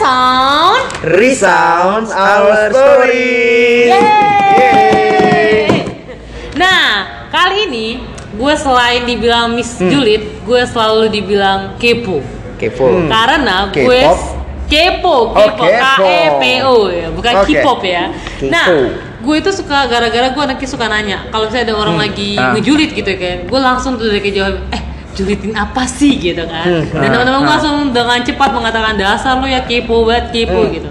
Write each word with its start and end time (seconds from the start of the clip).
Resound. 0.00 0.80
Resounds 1.04 2.08
our 2.08 2.72
story. 2.72 3.92
Yeay. 3.92 5.84
Nah, 6.56 7.04
kali 7.28 7.68
ini 7.68 8.00
gue 8.32 8.54
selain 8.56 9.04
dibilang 9.04 9.52
Miss 9.52 9.76
Hmm. 9.76 9.92
Gue 10.48 10.64
selalu 10.64 11.12
dibilang 11.12 11.76
kepo. 11.76 12.24
Kepo. 12.56 13.12
Karena 13.12 13.68
gue 13.68 14.00
K-pop? 14.00 14.16
kepo, 14.72 15.36
Oh, 15.36 15.36
kepo, 15.36 15.68
K 15.68 15.76
kepo. 15.76 16.08
E 16.08 16.32
P 16.32 16.44
O 16.64 16.88
ya, 16.88 17.12
bukan 17.12 17.44
Oke. 17.44 17.60
K-pop 17.60 17.84
ya. 17.84 18.08
Kepo. 18.40 18.48
Nah, 18.48 18.66
gue 19.20 19.36
itu 19.36 19.52
suka 19.52 19.84
gara-gara 19.84 20.32
gue 20.32 20.40
anaknya 20.40 20.64
suka 20.64 20.88
nanya 20.88 21.28
kalau 21.28 21.44
misalnya 21.44 21.68
ada 21.68 21.76
orang 21.76 22.00
lagi 22.00 22.40
Ah. 22.40 22.56
ngejulit 22.56 22.96
gitu 22.96 23.12
kan, 23.20 23.44
gue 23.44 23.60
langsung 23.60 24.00
tuh 24.00 24.08
dari 24.08 24.32
jawab, 24.32 24.64
eh 24.72 24.80
julitin 25.20 25.52
apa 25.52 25.84
sih 25.84 26.16
gitu 26.16 26.42
kan. 26.44 26.64
Hmm. 26.64 26.84
Dan 26.90 27.04
Ah. 27.04 27.12
teman-teman 27.12 27.42
Ah. 27.42 27.50
langsung 27.52 27.76
dengan 27.90 28.18
cepat 28.20 28.50
mengatakan 28.50 28.96
dasar 28.96 29.36
lo 29.36 29.44
ya 29.44 29.60
kepo 29.60 30.02
banget 30.02 30.32
kepo 30.32 30.64
Hmm. 30.64 30.72
gitu. 30.72 30.90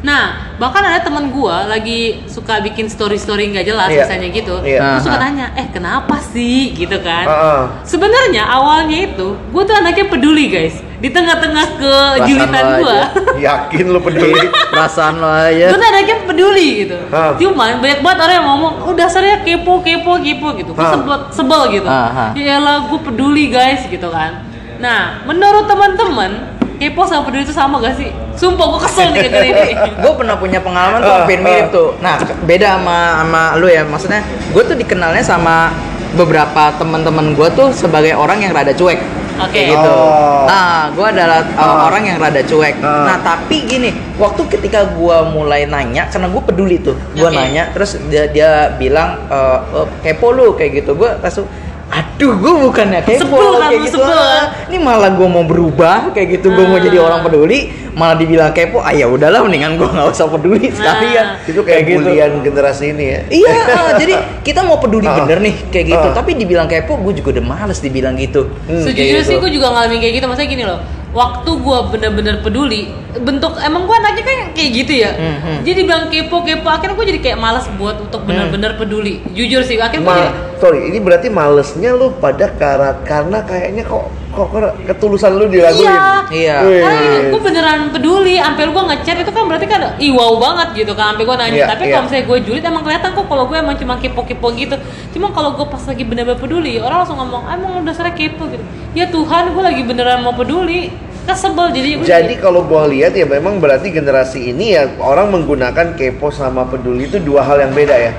Nah, 0.00 0.56
bahkan 0.56 0.80
ada 0.80 1.04
teman 1.04 1.28
gua 1.28 1.68
lagi 1.68 2.24
suka 2.24 2.64
bikin 2.64 2.88
story-story 2.88 3.52
nggak 3.52 3.68
jelas 3.68 3.92
Iya. 3.92 4.08
misalnya 4.08 4.28
gitu. 4.32 4.54
Iya. 4.64 4.80
Gua 4.80 5.00
suka 5.04 5.18
tanya, 5.20 5.46
"Eh, 5.52 5.68
kenapa 5.68 6.16
sih?" 6.16 6.72
gitu 6.72 6.96
kan. 7.04 7.28
Heeh. 7.28 7.60
Sebenarnya 7.84 8.48
awalnya 8.48 9.12
itu 9.12 9.36
gua 9.52 9.62
tuh 9.62 9.76
anaknya 9.76 10.08
peduli, 10.08 10.48
guys. 10.48 10.80
Di 11.00 11.08
tengah-tengah 11.08 11.80
kejulitan 11.80 12.64
lo 12.64 12.76
gua. 12.80 13.00
Yakin 13.48 13.84
lu 13.88 14.00
peduli? 14.00 14.48
perasaan 14.72 15.20
lo 15.20 15.28
aja 15.28 15.68
gua 15.68 15.76
tuh 15.76 15.88
anaknya 15.92 16.16
peduli 16.24 16.68
gitu. 16.88 16.98
Hah. 17.12 17.36
Cuman 17.36 17.80
banyak 17.80 18.00
banget 18.00 18.18
orang 18.24 18.36
yang 18.40 18.46
ngomong, 18.48 18.74
"Oh, 18.88 18.92
dasarnya 18.96 19.44
kepo, 19.44 19.84
kepo, 19.84 20.16
kepo" 20.16 20.48
gitu. 20.56 20.72
Gua 20.72 20.80
Hah. 20.80 20.92
sebel, 20.96 21.16
sebel 21.28 21.62
gitu. 21.76 21.88
Aha. 21.88 22.32
Ya 22.32 22.56
elah, 22.56 22.88
gua 22.88 23.00
peduli, 23.04 23.52
guys, 23.52 23.84
gitu 23.84 24.08
kan. 24.08 24.48
Nah, 24.80 25.20
menurut 25.28 25.68
teman-teman, 25.68 26.49
kepo 26.80 27.04
sama 27.04 27.22
peduli 27.22 27.44
itu 27.44 27.52
sama 27.52 27.76
gak 27.78 27.94
sih? 27.94 28.08
Sumpah 28.32 28.64
gua 28.66 28.80
kesel 28.80 29.12
nih 29.12 29.28
gara 29.28 29.44
ini. 29.44 29.70
gue 30.02 30.12
pernah 30.16 30.34
punya 30.34 30.58
pengalaman 30.58 30.98
tuh 30.98 31.12
Ah, 31.12 31.18
hampir 31.22 31.38
mirip 31.38 31.68
ah. 31.68 31.70
tuh 31.70 31.88
nah 32.00 32.16
beda 32.42 32.68
sama 32.74 32.96
sama 33.20 33.42
lu 33.54 33.68
ya 33.68 33.84
maksudnya 33.84 34.20
gue 34.50 34.62
tuh 34.64 34.74
dikenalnya 34.74 35.20
sama 35.20 35.70
beberapa 36.10 36.72
teman-teman 36.74 37.36
gue 37.36 37.48
tuh 37.52 37.68
sebagai 37.70 38.16
orang 38.16 38.40
yang 38.40 38.50
rada 38.50 38.72
cuek 38.72 38.96
Oke. 39.38 39.52
kayak 39.52 39.66
gitu 39.72 39.90
Oh. 39.90 40.44
nah 40.44 40.88
gue 40.90 41.06
adalah 41.06 41.40
uh, 41.54 41.60
Ah. 41.60 41.80
orang 41.86 42.02
yang 42.02 42.16
rada 42.16 42.40
cuek 42.40 42.80
Ah. 42.80 43.06
nah 43.06 43.16
tapi 43.18 43.62
gini 43.62 43.92
waktu 44.16 44.40
ketika 44.48 44.88
gue 44.90 45.16
mulai 45.30 45.64
nanya 45.64 46.08
karena 46.08 46.26
gue 46.26 46.42
peduli 46.42 46.76
tuh 46.78 46.96
gue 47.12 47.24
Oke. 47.24 47.36
nanya 47.36 47.68
terus 47.70 48.00
dia 48.08 48.24
dia 48.26 48.50
bilang 48.74 49.20
eh, 49.28 49.58
eh, 49.76 49.86
kepo 50.02 50.32
lu 50.32 50.52
kayak 50.54 50.80
gitu 50.80 50.92
gue 50.94 51.10
langsung 51.14 51.44
aduh 51.90 52.32
gue 52.32 52.52
bukannya 52.62 53.02
kepo 53.02 53.18
Sebel 53.26 53.50
kan 53.52 53.66
kayak 53.66 53.82
gitu 53.82 53.98
sebel. 53.98 54.14
Ah, 54.14 54.44
ini 54.64 54.78
malah 54.78 55.10
gue 55.10 55.26
mau 55.26 55.42
berubah 55.42 56.10
kayak 56.10 56.38
gitu 56.38 56.48
gue 56.48 56.64
mau 56.64 56.78
Ah. 56.78 56.82
jadi 56.82 56.96
orang 56.98 57.20
peduli 57.20 57.60
malah 57.92 58.14
dibilang 58.14 58.50
kepo 58.50 58.78
ah 58.78 58.90
ya 58.90 59.04
udahlah 59.04 59.42
mendingan 59.42 59.74
gue 59.74 59.88
nggak 59.88 60.06
usah 60.06 60.26
peduli 60.26 60.70
sekalian 60.70 61.26
Nah. 61.36 61.42
Itu 61.44 61.60
kayak 61.60 61.82
bulian 61.84 62.30
generasi 62.40 62.84
ini 62.88 63.04
ya. 63.08 63.20
iya 63.28 63.54
ah, 63.80 63.92
jadi 63.96 64.14
kita 64.40 64.62
mau 64.62 64.78
peduli 64.78 65.04
Ah. 65.04 65.18
bener 65.18 65.38
nih 65.40 65.54
kayak 65.66 65.86
gitu 65.88 66.06
Ah. 66.06 66.14
tapi 66.14 66.30
dibilang 66.34 66.64
kepo 66.64 66.94
gue 66.96 67.12
juga 67.16 67.34
udah 67.34 67.44
males 67.48 67.78
dibilang 67.78 68.14
gitu 68.14 68.46
Hmm, 68.62 68.80
Sejujurnya 68.80 68.94
kayak 69.12 69.24
sih 69.24 69.34
gitu. 69.34 69.42
gue 69.42 69.50
juga 69.52 69.66
ngalamin 69.68 69.98
kayak 69.98 70.14
gitu 70.14 70.26
Maksudnya 70.26 70.48
gini 70.48 70.64
loh 70.64 70.78
Waktu 71.10 71.50
gue 71.58 71.78
bener-bener 71.90 72.38
peduli 72.38 72.94
Bentuk 73.10 73.58
Emang 73.58 73.90
gue 73.90 73.96
anaknya 73.98 74.22
kan 74.22 74.38
kayak 74.54 74.70
gitu 74.70 74.92
ya. 75.02 75.10
Hmm, 75.18 75.38
hmm. 75.42 75.58
Jadi 75.66 75.80
bilang 75.82 76.06
kepo-kepo 76.06 76.68
Akhirnya 76.70 76.94
gue 76.94 77.06
jadi 77.10 77.20
kayak 77.20 77.38
malas 77.42 77.66
buat 77.74 77.98
untuk 77.98 78.22
bener-bener 78.22 78.78
peduli. 78.78 79.18
Jujur 79.34 79.66
sih 79.66 79.80
Akhirnya 79.82 80.06
Ma, 80.06 80.14
jadi 80.14 80.30
sorry, 80.60 80.80
ini 80.92 80.98
berarti 81.00 81.32
malesnya 81.32 81.96
lu 81.96 82.12
pada 82.20 82.52
karena 82.54 82.94
karena 83.02 83.42
kayaknya 83.42 83.82
kok 83.88 84.19
kok, 84.30 84.46
kok 84.50 84.62
ketulusan 84.86 85.32
lu 85.36 85.46
diraguin. 85.50 85.86
Iya 86.30 86.30
Iya. 86.30 86.56
Karena 86.62 87.18
gue 87.26 87.40
beneran 87.42 87.80
peduli 87.90 88.38
Sampai 88.38 88.70
gue 88.70 88.84
ngechat 88.94 89.16
itu 89.18 89.30
kan 89.34 89.42
berarti 89.50 89.66
kan 89.66 89.80
Ih 89.98 90.14
wow 90.14 90.38
banget 90.38 90.86
gitu 90.86 90.92
kan 90.94 91.12
Sampai 91.14 91.26
gue 91.26 91.36
nanya 91.36 91.58
Iya, 91.58 91.66
Tapi 91.66 91.82
iya. 91.84 91.92
kalau 91.98 92.02
misalnya 92.06 92.24
gue 92.30 92.38
julid 92.46 92.62
Emang 92.62 92.84
kelihatan 92.86 93.10
kok 93.18 93.26
Kalau 93.26 93.44
gue 93.50 93.56
emang 93.58 93.74
cuma 93.74 93.94
kepo-kepo 93.98 94.46
gitu 94.54 94.76
Cuma 95.10 95.34
kalau 95.34 95.58
gue 95.58 95.66
pas 95.66 95.82
lagi 95.82 96.02
bener-bener 96.06 96.38
peduli 96.38 96.78
Orang 96.78 97.02
langsung 97.02 97.18
ngomong 97.18 97.50
"Ah, 97.50 97.58
Emang 97.58 97.70
lu 97.74 97.82
dasarnya 97.82 98.14
kepo 98.14 98.46
gitu 98.46 98.62
Ya 98.94 99.10
Tuhan 99.10 99.50
gue 99.50 99.62
lagi 99.66 99.82
beneran 99.82 100.22
mau 100.22 100.34
peduli 100.38 100.94
Kesebel 101.26 101.66
jadi 101.74 101.88
gue 102.00 102.06
Jadi 102.06 102.34
kalau 102.40 102.64
gua 102.64 102.88
lihat 102.88 103.12
ya 103.12 103.28
memang 103.28 103.60
berarti 103.60 103.92
generasi 103.92 104.50
ini 104.50 104.72
ya 104.72 104.88
orang 104.98 105.28
menggunakan 105.30 105.92
kepo 105.94 106.32
sama 106.32 106.64
peduli 106.64 107.06
itu 107.06 107.20
dua 107.20 107.44
hal 107.44 107.60
yang 107.60 107.76
beda 107.76 107.92
ya. 107.92 108.12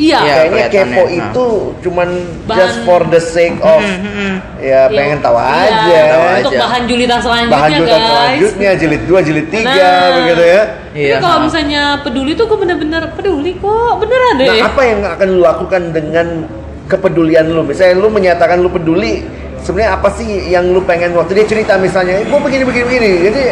Iya 0.00 0.18
Iya. 0.18 0.34
Kayaknya 0.40 0.66
kepo 0.72 1.02
nah. 1.02 1.18
itu 1.20 1.46
cuman 1.80 2.08
Bahan- 2.42 2.56
just 2.56 2.78
for 2.82 3.00
the 3.04 3.20
sake 3.20 3.58
of 3.60 3.84
ya 4.58 4.88
pengen 4.88 5.20
tahu 5.20 5.36
Iya, 5.36 5.44
aja. 5.44 6.02
Untuk 6.38 6.50
aja. 6.50 6.58
bahan 6.58 6.82
julitan 6.86 7.18
selanjutnya 7.18 7.52
Bahan 7.54 7.70
julitan 7.70 8.00
guys. 8.00 8.08
selanjutnya 8.08 8.70
jilid 8.74 9.02
2, 9.04 9.20
jilid 9.20 9.46
3 9.46 9.68
Nah. 9.68 10.10
begitu 10.16 10.42
ya. 10.42 10.62
Tapi 10.90 10.98
Iya, 10.98 11.16
kalau 11.18 11.38
ha. 11.38 11.44
misalnya 11.44 11.82
peduli 12.00 12.32
tuh 12.32 12.44
gue 12.46 12.58
bener-bener 12.58 13.02
peduli 13.12 13.52
kok, 13.54 13.92
beneran 13.98 14.34
deh. 14.36 14.48
Nah, 14.48 14.66
apa 14.66 14.82
yang 14.82 15.00
akan 15.06 15.26
lu 15.28 15.40
lakukan 15.40 15.82
dengan 15.90 16.26
kepedulian 16.86 17.46
lu? 17.46 17.62
Misalnya 17.62 17.94
lu 17.96 18.08
menyatakan 18.08 18.58
lu 18.58 18.68
peduli, 18.68 19.22
sebenarnya 19.60 19.94
apa 19.94 20.08
sih 20.10 20.26
yang 20.46 20.66
lu 20.66 20.80
pengen 20.82 21.12
waktu 21.12 21.34
dia 21.34 21.46
cerita 21.46 21.76
misalnya, 21.76 22.24
gua 22.24 22.40
begini 22.40 22.64
begini 22.64 22.84
begini. 22.86 23.10
Jadi 23.22 23.42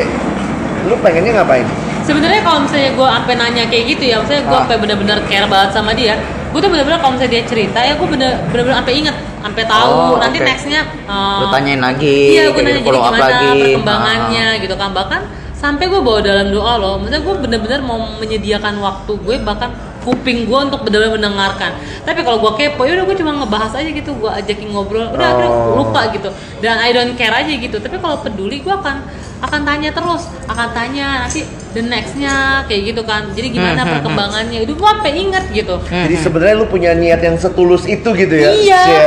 lu 0.84 0.96
pengennya 0.98 1.32
ngapain? 1.36 1.66
Sebenarnya 2.00 2.40
kalau 2.40 2.64
misalnya 2.64 2.90
gue 2.90 3.04
sampai 3.06 3.34
nanya 3.36 3.64
kayak 3.66 3.84
gitu 3.86 4.04
ya, 4.06 4.16
misalnya 4.18 4.42
gue 4.42 4.50
Ah. 4.50 4.60
sampai 4.62 4.76
bener-bener 4.78 5.18
care 5.22 5.44
banget 5.46 5.70
sama 5.70 5.92
dia, 5.92 6.16
gue 6.48 6.58
tuh 6.58 6.68
bener-bener 6.68 6.96
kalau 6.96 7.12
misalnya 7.12 7.32
dia 7.32 7.44
cerita 7.44 7.78
ya 7.78 7.92
gue 7.94 8.08
bener- 8.08 8.38
bener-bener 8.48 8.76
sampai 8.76 8.94
inget, 8.96 9.16
sampai 9.38 9.62
tahu 9.64 9.90
Oh, 9.90 10.16
nanti 10.16 10.38
oke. 10.38 10.46
nextnya. 10.46 10.80
uh, 11.04 11.40
Lu 11.40 11.46
tanyain 11.48 11.78
lagi, 11.78 12.18
Iya, 12.32 12.42
gue 12.48 12.58
nanya 12.58 12.72
gitu, 12.74 12.88
jadi 12.88 12.98
gimana 12.98 13.18
lagi. 13.20 13.48
perkembangannya 13.60 14.46
gitu 14.58 14.74
kan, 14.74 14.90
bahkan 14.90 15.20
sampai 15.52 15.84
gue 15.86 15.98
bawa 15.98 16.18
dalam 16.20 16.48
doa 16.48 16.74
loh, 16.76 16.94
maksudnya 16.96 17.20
gue 17.20 17.34
bener-bener 17.38 17.80
mau 17.80 17.98
menyediakan 18.16 18.78
waktu 18.78 19.12
gue 19.16 19.36
bahkan 19.40 19.70
kuping 19.98 20.46
gue 20.46 20.58
untuk 20.62 20.80
benar-benar 20.80 21.12
mendengarkan. 21.12 21.74
Tapi 22.00 22.22
kalau 22.22 22.38
gue 22.38 22.52
kepo, 22.54 22.82
ya 22.82 22.96
udah 22.96 23.04
gue 23.04 23.16
cuma 23.18 23.32
ngebahas 23.34 23.72
aja 23.74 23.90
gitu, 23.90 24.16
gue 24.16 24.30
ajakin 24.30 24.68
ngobrol, 24.70 25.04
udah 25.10 25.26
akhirnya 25.28 25.52
Oh. 25.52 25.84
lupa 25.84 26.08
gitu. 26.08 26.30
Dan 26.58 26.78
I 26.78 26.90
don't 26.90 27.12
care 27.12 27.34
aja 27.34 27.50
gitu. 27.50 27.76
Tapi 27.76 27.98
kalau 27.98 28.16
peduli, 28.18 28.58
gue 28.58 28.72
akan 28.72 29.04
akan 29.38 29.60
tanya 29.62 29.90
terus, 29.94 30.26
akan 30.50 30.68
tanya 30.74 31.06
nanti 31.26 31.46
the 31.76 31.82
nextnya 31.84 32.66
kayak 32.66 32.94
gitu 32.94 33.02
kan. 33.06 33.30
Jadi 33.36 33.48
gimana 33.54 33.78
Hmm, 33.78 33.86
hmm, 33.86 33.94
perkembangannya? 34.00 34.58
Itu 34.66 34.72
gue 34.74 34.88
sampai 34.88 35.12
inget 35.14 35.44
gitu. 35.54 35.76
Jadi 35.86 36.16
sebenarnya 36.18 36.54
lu 36.58 36.66
punya 36.66 36.90
niat 36.96 37.20
yang 37.22 37.36
setulus 37.38 37.86
itu 37.86 38.08
gitu 38.18 38.34
ya? 38.34 38.50
Iya. 38.50 38.82
Cie. 38.82 39.06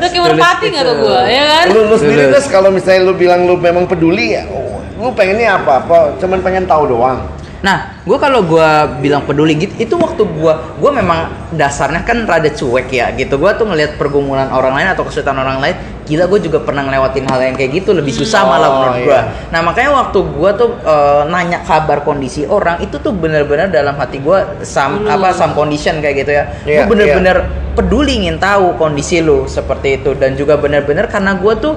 Udah 0.00 0.08
kayak 0.08 0.24
merpati 0.32 0.66
nggak 0.72 0.84
tuh 0.86 0.96
gue, 1.04 1.20
ya 1.28 1.44
kan? 1.44 1.64
Lu, 1.74 1.80
lu 1.92 1.96
sendiri 2.00 2.24
terus 2.32 2.48
kalau 2.48 2.70
misalnya 2.72 3.00
lu 3.04 3.14
bilang 3.18 3.44
lu 3.44 3.54
memang 3.60 3.84
peduli, 3.84 4.38
ya, 4.38 4.48
oh, 4.48 4.80
lu 4.96 5.12
pengennya 5.12 5.60
apa? 5.60 5.84
Apa 5.84 5.96
cuman 6.22 6.38
pengen 6.40 6.64
tahu 6.64 6.88
doang? 6.88 7.20
Nah, 7.56 8.04
gue 8.04 8.18
kalau 8.20 8.44
gue 8.44 8.68
bilang 9.00 9.24
peduli 9.24 9.56
gitu, 9.56 9.72
itu 9.80 9.94
waktu 9.96 10.22
gue, 10.22 10.52
gue 10.76 10.90
memang 10.92 11.32
dasarnya 11.56 12.04
kan 12.04 12.28
rada 12.28 12.52
cuek 12.52 12.88
ya 12.92 13.10
gitu. 13.16 13.40
Gue 13.40 13.48
tuh 13.56 13.64
ngelihat 13.64 13.96
pergumulan 13.96 14.52
orang 14.52 14.76
lain 14.76 14.88
atau 14.92 15.08
kesulitan 15.08 15.40
orang 15.40 15.58
lain, 15.58 15.74
gila 16.04 16.28
gue 16.28 16.40
juga 16.44 16.60
pernah 16.60 16.84
ngelewatin 16.84 17.24
hal 17.24 17.40
yang 17.40 17.56
kayak 17.56 17.82
gitu 17.82 17.96
lebih 17.96 18.12
susah 18.12 18.44
Oh, 18.44 18.50
malah 18.52 18.70
menurut 18.70 18.98
gue. 19.02 19.10
iya. 19.10 19.22
Nah 19.50 19.60
makanya 19.64 19.90
waktu 19.96 20.18
gue 20.20 20.50
tuh 20.54 20.70
eh, 20.78 21.22
nanya 21.26 21.58
kabar 21.64 22.04
kondisi 22.04 22.44
orang 22.44 22.78
itu 22.78 23.00
tuh 23.00 23.10
bener-bener 23.10 23.72
dalam 23.72 23.96
hati 23.96 24.20
gue 24.20 24.38
some 24.62 25.02
Hmm. 25.02 25.14
apa 25.16 25.32
some 25.32 25.56
condition 25.56 25.98
kayak 25.98 26.16
gitu 26.22 26.32
ya. 26.36 26.44
Iya, 26.62 26.78
gue 26.84 26.92
bener-bener 26.92 27.36
peduli 27.72 28.22
ingin 28.22 28.36
tahu 28.38 28.76
kondisi 28.76 29.18
lu 29.20 29.44
seperti 29.44 30.00
itu 30.00 30.14
dan 30.14 30.32
juga 30.32 30.54
bener-bener 30.56 31.08
karena 31.08 31.34
gue 31.34 31.52
tuh 31.58 31.74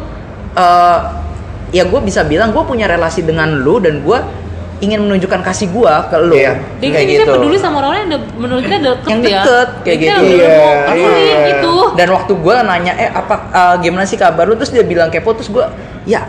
eh, 0.54 1.00
ya 1.72 1.86
gue 1.86 2.00
bisa 2.02 2.22
bilang 2.24 2.52
gue 2.52 2.62
punya 2.62 2.86
relasi 2.86 3.22
dengan 3.22 3.50
lu 3.50 3.78
dan 3.80 4.02
gue 4.02 4.20
ingin 4.80 5.00
menunjukkan 5.02 5.42
kasih 5.42 5.68
gue 5.70 5.94
ke 6.08 6.18
lu 6.20 6.34
Iya. 6.34 6.54
Dia 6.80 6.90
kayak 6.90 7.08
kita 7.10 7.22
gitu 7.22 7.32
peduli 7.34 7.58
sama 7.58 7.76
orang 7.82 8.00
yang 8.02 8.10
menurut 8.34 8.64
kita 8.64 8.78
deket 8.80 9.06
Yang 9.06 9.20
ya. 9.20 9.28
deket, 9.44 9.68
kayak 9.82 9.98
Kita 9.98 10.14
gitu. 10.16 10.22
Iya, 10.40 10.64
peduli 10.88 11.20
iya. 11.22 11.38
gitu. 11.50 11.74
dan 11.92 12.08
waktu 12.10 12.34
gue 12.34 12.56
nanya 12.62 12.94
eh 12.96 13.10
apa 13.10 13.36
eh, 13.50 13.76
gimana 13.82 14.04
sih 14.04 14.16
kabar 14.16 14.44
lu 14.44 14.56
terus 14.56 14.72
dia 14.72 14.82
bilang 14.82 15.08
kepo 15.08 15.32
terus 15.32 15.48
gue 15.48 15.66
ya 16.06 16.24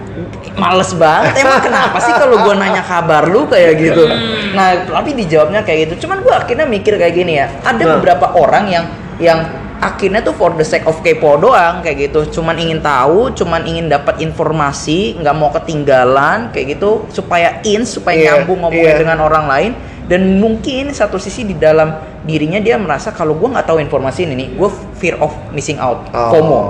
males 0.55 0.91
banget 0.93 1.39
emang 1.39 1.63
kenapa 1.63 1.97
sih 1.97 2.11
kalau 2.13 2.43
gue 2.43 2.55
nanya 2.55 2.83
kabar 2.83 3.23
lu 3.25 3.47
kayak 3.47 3.79
gitu 3.79 4.03
Hmm. 4.03 4.51
nah 4.53 4.75
tapi 4.77 5.15
dijawabnya 5.15 5.63
kayak 5.63 5.87
gitu 5.87 6.05
cuman 6.05 6.19
gue 6.21 6.33
akhirnya 6.33 6.67
mikir 6.67 6.95
kayak 6.95 7.15
gini 7.15 7.39
ya 7.39 7.47
ada 7.63 7.79
Nah. 7.81 7.97
beberapa 7.97 8.35
orang 8.35 8.67
yang 8.67 8.85
yang 9.17 9.39
akhirnya 9.81 10.21
tuh 10.21 10.33
for 10.33 10.53
the 10.53 10.63
sake 10.63 10.85
of 10.85 11.01
kepo 11.01 11.37
doang 11.37 11.81
kayak 11.81 12.07
gitu 12.07 12.39
cuman 12.39 12.53
ingin 12.55 12.79
tahu 12.79 13.33
cuman 13.33 13.65
ingin 13.65 13.89
dapat 13.89 14.21
informasi 14.21 15.17
nggak 15.17 15.33
mau 15.33 15.49
ketinggalan 15.51 16.53
kayak 16.53 16.77
gitu 16.77 17.09
supaya 17.09 17.65
in 17.65 17.83
supaya 17.83 18.15
Iya, 18.15 18.27
nyambung 18.37 18.61
ngomongnya 18.61 18.93
iya. 18.93 19.01
dengan 19.01 19.19
orang 19.19 19.49
lain 19.49 19.73
dan 20.05 20.37
mungkin 20.37 20.93
satu 20.93 21.17
sisi 21.17 21.43
di 21.43 21.57
dalam 21.57 21.97
dirinya 22.21 22.61
dia 22.61 22.77
merasa 22.77 23.09
kalau 23.09 23.33
gue 23.33 23.49
nggak 23.49 23.65
tahu 23.65 23.81
informasi 23.81 24.29
ini 24.29 24.35
nih 24.37 24.49
gue 24.53 24.69
fear 24.95 25.17
of 25.17 25.33
missing 25.51 25.81
out 25.81 26.05
Oh. 26.13 26.29
FOMO 26.29 26.61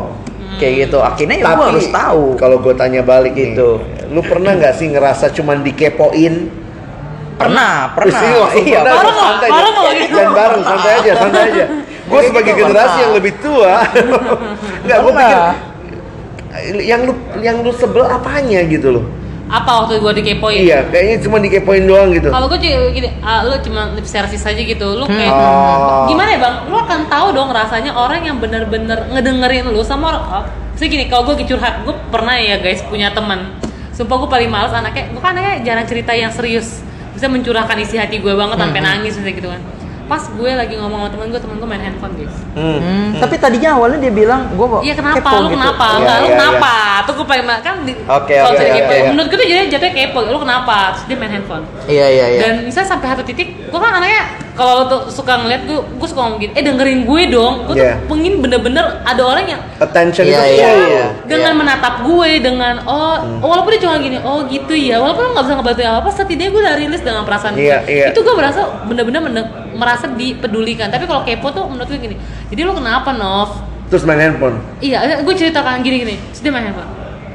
kayak 0.57 0.87
gitu 0.87 0.99
akhirnya 0.99 1.37
ya 1.37 1.47
gue 1.51 1.67
harus 1.67 1.89
tahu 1.89 2.37
Kalau 2.37 2.59
gue 2.59 2.75
tanya 2.75 3.03
balik 3.03 3.35
Gitu. 3.35 3.81
nih, 3.83 4.07
lu 4.09 4.23
pernah 4.23 4.55
nggak 4.55 4.75
sih 4.77 4.87
ngerasa 4.87 5.31
cuman 5.31 5.63
dikepoin? 5.63 6.35
pernah 7.35 7.89
pernah 7.97 8.21
langsung 8.21 8.61
iya 8.61 8.85
pernah, 8.85 9.01
Bareng 9.01 9.17
aja. 9.17 9.49
Bareng 9.49 9.75
nggak 9.75 9.95
gitu? 9.97 10.13
Jangan 10.13 10.33
bareng, 10.37 10.63
santai 10.63 10.93
aja, 10.93 11.13
santai 11.17 11.43
aja. 11.49 11.65
Gue 12.11 12.21
sebagai 12.27 12.53
gitu 12.53 12.61
generasi 12.61 12.83
pernah. 12.91 13.03
yang 13.03 13.13
lebih 13.15 13.33
tua, 13.39 13.75
nggak 14.85 14.99
gue 14.99 15.13
pikir 15.15 15.39
yang 16.83 17.01
lu 17.07 17.13
yang 17.41 17.57
lu 17.63 17.71
sebel 17.71 18.05
apanya 18.05 18.61
gitu 18.67 18.91
loh. 18.91 19.05
Apa 19.47 19.83
waktu 19.83 19.99
gue 19.99 20.13
dikepoin? 20.23 20.63
Iya, 20.63 20.87
kayaknya 20.87 21.17
cuma 21.27 21.43
dikepoin 21.43 21.83
doang 21.83 22.15
gitu. 22.15 22.31
Kalau 22.31 22.47
gue 22.47 22.59
juga 22.61 22.87
gini, 22.91 23.11
ah, 23.19 23.43
lu 23.43 23.59
cuma 23.59 23.91
lip 23.91 24.07
service 24.07 24.43
aja 24.43 24.59
gitu. 24.59 24.95
Lu 24.95 25.07
kayak 25.07 25.27
Oh. 25.27 26.07
gimana 26.07 26.31
ya 26.31 26.39
bang? 26.39 26.55
Lu 26.71 26.79
akan 26.79 27.11
tahu 27.11 27.35
dong 27.35 27.51
rasanya 27.51 27.91
orang 27.91 28.23
yang 28.23 28.39
bener-bener 28.39 29.11
ngedengerin 29.11 29.67
lu 29.67 29.83
sama 29.83 30.15
orang. 30.15 30.23
Oh, 30.25 30.45
so 30.75 30.87
gini, 30.87 31.11
kalau 31.11 31.27
gue 31.27 31.43
curhat, 31.43 31.83
gue 31.83 31.95
pernah 32.11 32.35
ya 32.35 32.59
guys 32.59 32.79
punya 32.87 33.11
teman. 33.11 33.59
Sumpah 33.91 34.23
gue 34.23 34.31
paling 34.31 34.47
males 34.47 34.71
anaknya, 34.71 35.11
gue 35.11 35.19
kan 35.19 35.35
anaknya 35.35 35.67
jarang 35.67 35.87
cerita 35.91 36.15
yang 36.15 36.31
serius. 36.31 36.79
Bisa 37.11 37.27
mencurahkan 37.27 37.75
isi 37.77 37.99
hati 37.99 38.19
gue 38.19 38.31
banget 38.31 38.55
sampai 38.55 38.81
nangis 38.81 39.19
misalnya 39.19 39.35
gitu 39.35 39.49
kan. 39.51 39.61
Pas 40.11 40.27
gue 40.27 40.51
lagi 40.51 40.75
ngomong 40.75 41.07
sama 41.07 41.11
temen 41.15 41.27
gue, 41.31 41.39
temen 41.39 41.57
gue 41.57 41.69
main 41.71 41.79
handphone 41.81 42.15
guys. 42.19 42.35
Hmm. 42.59 42.79
Hmm, 42.83 43.09
Tapi 43.15 43.35
tadinya 43.39 43.79
awalnya 43.79 44.03
dia 44.03 44.11
bilang 44.11 44.51
gue 44.51 44.67
Iya 44.83 44.95
kenapa? 44.99 45.23
kepo 45.23 45.37
lu 45.39 45.47
gitu. 45.47 45.55
kenapa? 45.55 45.85
Iya, 45.87 45.97
Enggak, 46.03 46.17
lu 46.19 46.27
iya, 46.27 46.35
kenapa? 46.35 46.73
Tuh 47.07 47.15
gue 47.15 47.27
paling 47.31 47.47
kan 47.63 47.75
di, 47.87 47.93
Oke, 47.95 48.35
kalau 48.35 48.51
oke, 48.51 48.59
cerita 48.59 48.75
oke, 48.75 48.81
kepo, 48.83 48.93
iya. 48.93 49.09
menurut 49.15 49.27
gue 49.31 49.39
tuh 49.39 49.47
jadi 49.47 49.61
jatuhnya 49.71 49.95
kepo. 49.95 50.19
Lu 50.27 50.39
kenapa? 50.43 50.77
Terus 50.93 51.05
dia 51.07 51.17
main 51.17 51.31
handphone. 51.31 51.65
Iya 51.87 52.07
iya 52.11 52.27
iya. 52.27 52.41
Dan 52.43 52.53
misalnya 52.67 52.89
sampai 52.91 53.07
satu 53.07 53.23
titik, 53.23 53.49
gue 53.71 53.79
kan 53.79 53.93
anaknya 53.95 54.23
kalau 54.51 54.83
lo 54.83 54.85
tuh 54.85 55.01
suka 55.09 55.33
ngeliat 55.39 55.63
gue, 55.65 55.79
gue 55.79 56.09
suka 56.11 56.21
ngomong 56.21 56.41
gini, 56.43 56.53
eh 56.53 56.63
dengerin 56.67 57.01
gue 57.07 57.23
dong. 57.31 57.55
Gue 57.71 57.75
Iya. 57.79 57.95
tuh 58.03 58.11
pengen 58.11 58.35
bener-bener 58.43 58.85
ada 59.07 59.23
orang 59.23 59.47
yang 59.47 59.61
Attention 59.81 60.29
Iya, 60.29 60.41
itu 60.45 60.53
iya, 60.53 60.69
full. 60.69 60.85
iya. 60.91 61.07
dengan 61.25 61.53
menatap 61.57 61.95
gue 62.05 62.31
dengan 62.37 62.75
oh 62.85 63.17
walaupun 63.41 63.73
dia 63.73 63.81
cuma 63.81 63.97
gini 63.97 64.21
oh 64.21 64.45
gitu 64.45 64.77
ya 64.77 65.01
walaupun 65.01 65.25
lo 65.25 65.31
nggak 65.33 65.45
bisa 65.49 65.55
ngebantu 65.57 65.81
apa 65.81 65.99
apa 66.05 66.11
setidaknya 66.13 66.51
gue 66.53 66.61
udah 66.61 66.75
rilis 66.77 67.01
dengan 67.01 67.23
perasaan 67.25 67.57
gue 67.57 67.65
Iya, 67.65 67.79
iya. 67.89 68.07
itu 68.13 68.21
gue 68.21 68.35
merasa 68.37 68.61
bener-bener 68.85 69.25
merasa 69.81 70.05
dipedulikan 70.07 70.93
tapi 70.93 71.09
kalau 71.09 71.25
kepo 71.25 71.49
tuh 71.51 71.65
menurut 71.65 71.89
gue 71.89 71.97
gini 71.99 72.17
jadi 72.53 72.69
lo 72.69 72.77
kenapa 72.77 73.17
Nov 73.17 73.73
Terus 73.91 74.07
main 74.07 74.23
handphone. 74.23 74.63
Iya, 74.79 75.19
gue 75.19 75.35
ceritakan 75.35 75.83
gini-gini. 75.83 76.15
Terus 76.31 76.47
dia 76.47 76.53
main 76.55 76.63
handphone. 76.63 76.87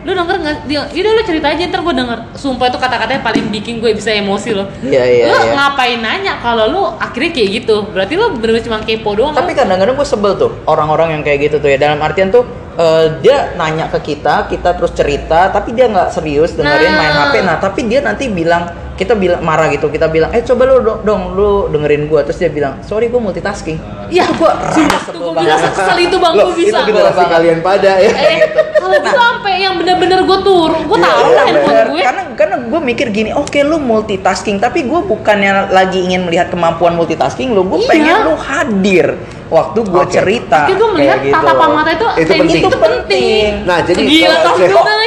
Lu 0.08 0.16
denger 0.16 0.36
nggak? 0.40 0.56
Dia, 0.72 0.88
yaudah 0.88 1.12
lu 1.12 1.24
cerita 1.28 1.52
aja 1.52 1.68
ntar 1.68 1.84
gue 1.84 1.92
denger. 1.92 2.20
Sumpah 2.32 2.72
itu 2.72 2.80
kata-katanya 2.80 3.20
paling 3.20 3.52
bikin 3.52 3.84
gue 3.84 3.92
bisa 3.92 4.16
emosi 4.16 4.56
loh. 4.56 4.64
Iya, 4.80 5.04
iya, 5.04 5.24
Lu 5.28 5.36
iya. 5.36 5.52
ngapain 5.52 6.00
nanya 6.00 6.40
kalau 6.40 6.72
lu 6.72 6.82
akhirnya 6.96 7.36
kayak 7.36 7.50
gitu? 7.60 7.92
Berarti 7.92 8.16
lu 8.16 8.40
bener-bener 8.40 8.64
cuma 8.64 8.80
kepo 8.80 9.20
doang. 9.20 9.36
Tapi 9.36 9.52
kan? 9.52 9.68
kadang-kadang 9.68 10.00
gue 10.00 10.08
sebel 10.08 10.32
tuh 10.40 10.56
orang-orang 10.64 11.20
yang 11.20 11.22
kayak 11.28 11.52
gitu 11.52 11.60
tuh 11.60 11.68
ya 11.68 11.76
dalam 11.76 12.00
artian 12.00 12.32
tuh 12.32 12.48
eh, 12.80 13.20
dia 13.20 13.52
nanya 13.60 13.92
ke 13.92 14.16
kita, 14.16 14.48
kita 14.48 14.80
terus 14.80 14.96
cerita, 14.96 15.52
tapi 15.52 15.76
dia 15.76 15.92
nggak 15.92 16.08
serius 16.16 16.56
dengerin 16.56 16.88
Nah. 16.88 17.00
main 17.04 17.14
HP. 17.20 17.36
Nah, 17.44 17.58
tapi 17.60 17.84
dia 17.84 18.00
nanti 18.00 18.32
bilang 18.32 18.72
kita 18.96 19.12
bilang 19.14 19.40
marah 19.40 19.68
gitu, 19.68 19.88
kita 19.88 20.08
bilang, 20.08 20.32
eh 20.32 20.40
coba 20.40 20.64
lu 20.66 20.80
dong, 20.80 21.00
dong 21.04 21.22
lu 21.32 21.50
dengerin 21.68 22.08
gua, 22.08 22.24
terus 22.24 22.36
dia 22.38 22.48
bilang, 22.48 22.80
sorry 22.80 23.08
gua 23.08 23.20
multitasking. 23.22 23.76
Iya, 24.06 24.24
Itu 24.24 24.34
gua 24.38 24.56
sumpah 24.70 24.96
rasa 24.96 25.10
tuh 25.12 25.22
banget. 25.28 25.42
bilang 25.44 25.60
sekali 25.70 26.02
itu 26.04 26.18
bang 26.18 26.34
gue 26.34 26.54
bisa. 26.56 26.78
itu 26.78 26.82
generasi 26.88 27.24
kalian 27.26 27.60
pada 27.60 27.92
ya. 27.98 28.08
Eh, 28.08 28.40
kalau 28.72 28.96
gue 28.96 29.12
sampai 29.12 29.54
yang 29.58 29.74
bener-bener 29.76 30.20
gue 30.22 30.40
turun, 30.42 30.82
gue 30.86 30.96
Iya, 30.96 31.06
taruh 31.06 31.26
iya, 31.26 31.42
handphone 31.42 31.68
Bener. 31.68 31.88
gue. 31.90 32.02
Karena 32.02 32.22
karena 32.32 32.56
gue 32.64 32.80
mikir 32.86 33.08
gini, 33.10 33.30
oke 33.32 33.60
lu 33.62 33.78
multitasking, 33.78 34.58
tapi 34.58 34.84
gue 34.84 35.00
bukannya 35.02 35.52
lagi 35.70 36.00
ingin 36.02 36.24
melihat 36.24 36.48
kemampuan 36.48 36.94
multitasking 36.94 37.52
lu, 37.52 37.66
gue 37.66 37.80
Iya. 37.80 37.90
pengen 37.90 38.16
lu 38.24 38.34
hadir 38.38 39.08
waktu 39.48 39.80
gue 39.82 40.02
Oke. 40.02 40.14
cerita. 40.14 40.64
Tapi 40.64 40.74
gue 40.74 40.90
melihat 40.94 41.18
kayak 41.18 41.28
gitu. 41.28 41.36
tatapan 41.36 41.70
mata 41.74 41.92
itu, 41.92 42.08
Itu 42.16 42.32
penting. 42.38 42.62
itu 42.64 42.78
penting. 42.80 43.50
Nah, 43.66 43.80
jadi 43.82 44.02
Gila, 44.02 44.36
kalau- 44.40 44.58
tapi 44.58 45.06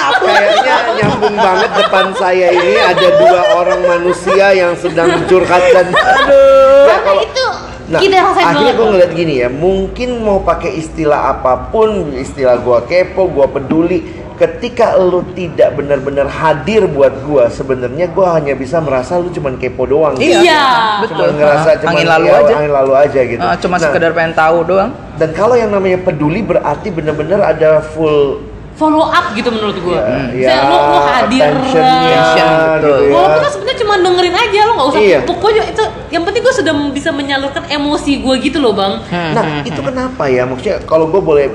Kan. 0.00 0.20
Kayaknya 0.24 0.76
nyambung 0.96 1.36
banget 1.36 1.70
depan 1.76 2.06
saya 2.16 2.46
ini 2.50 2.74
ada 2.76 3.08
dua 3.20 3.40
orang 3.54 3.80
manusia 3.84 4.46
yang 4.52 4.72
sedang 4.74 5.08
mencurhatkan. 5.12 5.86
Aduh. 5.92 6.86
Ya, 6.88 6.96
kalau 7.04 7.22
itu 7.22 7.46
Nah, 7.90 7.98
kita 7.98 8.22
rasain 8.22 8.46
akhirnya 8.46 8.74
gue 8.78 8.86
ngeliat 8.86 9.12
gini 9.18 9.34
ya, 9.42 9.48
mungkin 9.50 10.22
mau 10.22 10.38
pakai 10.46 10.78
istilah 10.78 11.34
apa 11.34 11.74
pun, 11.74 12.14
istilah 12.14 12.62
gua 12.62 12.86
kepo, 12.86 13.26
gua 13.26 13.50
peduli, 13.50 14.06
ketika 14.38 14.94
lu 14.94 15.26
tidak 15.34 15.74
benar-benar 15.74 16.30
hadir 16.30 16.86
buat 16.86 17.10
gua, 17.26 17.50
sebenarnya 17.50 18.06
gua 18.14 18.38
hanya 18.38 18.54
bisa 18.54 18.78
merasa 18.78 19.18
lu 19.18 19.34
cuman 19.34 19.58
kepo 19.58 19.90
doang. 19.90 20.14
Iya, 20.22 20.38
Iya. 20.38 20.64
betul. 21.02 21.18
Cuma 21.18 21.34
ngerasa 21.34 21.70
cuman 21.82 21.90
angin 21.90 22.06
lalu 22.06 22.26
ya, 22.30 22.38
aja. 22.38 22.54
angin 22.62 22.72
lalu 22.78 22.92
aja 22.94 23.20
gitu. 23.26 23.42
Ah, 23.42 23.56
cuma 23.58 23.74
Nah, 23.74 23.82
sekedar 23.82 24.10
pengen 24.14 24.34
tahu 24.38 24.58
doang. 24.62 24.90
Dan 25.18 25.28
kalau 25.34 25.54
yang 25.58 25.74
namanya 25.74 25.98
peduli 25.98 26.40
berarti 26.40 26.94
benar-benar 26.94 27.42
ada 27.42 27.82
full 27.82 28.38
follow 28.80 29.04
up 29.04 29.36
gitu 29.36 29.52
menurut 29.52 29.76
gue. 29.76 30.00
ya, 30.40 30.48
Saya 30.48 30.60
lu 30.64 30.76
lu 30.80 30.98
hadir. 31.04 31.40
Attention, 31.52 31.84
betul. 31.84 32.00
gitu 32.00 32.90
ya. 33.04 33.12
Walaupun 33.12 33.40
kan 33.44 33.50
sebenarnya 33.52 33.78
cuma 33.84 33.94
dengerin 34.00 34.36
aja 34.40 34.60
lo 34.64 34.72
nggak 34.72 34.88
usah 34.88 35.00
pukul 35.28 35.48
aja 35.52 35.62
itu 35.68 35.84
yang 36.08 36.22
penting 36.24 36.40
gue 36.40 36.54
sudah 36.56 36.72
bisa 36.88 37.10
menyalurkan 37.12 37.62
emosi 37.68 38.12
gue 38.24 38.34
gitu 38.40 38.56
loh 38.56 38.72
bang. 38.72 38.96
Nah, 39.12 39.60
itu 39.60 39.80
kenapa 39.84 40.24
ya? 40.32 40.48
Maksudnya 40.48 40.80
kalau 40.88 41.12
gue 41.12 41.20
boleh 41.20 41.46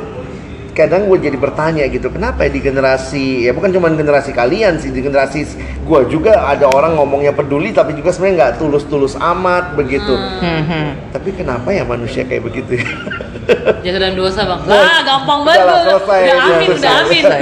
kadang 0.76 1.08
gue 1.08 1.18
jadi 1.24 1.40
bertanya 1.40 1.88
gitu, 1.88 2.12
kenapa 2.12 2.44
ya 2.44 2.52
di 2.52 2.60
generasi 2.60 3.48
ya 3.48 3.56
bukan 3.56 3.72
cuma 3.72 3.88
generasi 3.96 4.36
kalian 4.36 4.76
sih, 4.76 4.92
di 4.92 5.00
generasi 5.00 5.48
gue 5.88 6.00
juga 6.12 6.44
ada 6.44 6.68
orang 6.68 7.00
ngomongnya 7.00 7.32
peduli 7.32 7.72
tapi 7.72 7.96
juga 7.96 8.12
sebenarnya 8.12 8.36
nggak 8.36 8.54
tulus-tulus 8.60 9.16
amat 9.16 9.80
begitu. 9.80 10.14
Hmm, 10.14 10.64
hmm. 10.68 10.88
Tapi 11.16 11.32
kenapa 11.32 11.72
ya 11.72 11.88
manusia 11.88 12.28
kayak 12.28 12.44
begitu 12.44 12.76
ya? 12.76 12.88
Jasa 13.88 14.00
dan 14.04 14.14
dosa 14.20 14.42
bang. 14.44 14.62
Nah, 14.68 14.76
ah 14.76 15.00
gampang 15.06 15.40
banget. 15.48 15.64
udah 15.64 15.66
lah, 15.66 15.80
gua. 15.80 15.92
selesai, 15.96 16.20
udah 16.20 16.36
udah 16.36 16.44
amin, 16.44 16.68
udah 16.68 16.78
selesai. 16.78 17.06
amin. 17.08 17.24
Selesai. 17.24 17.42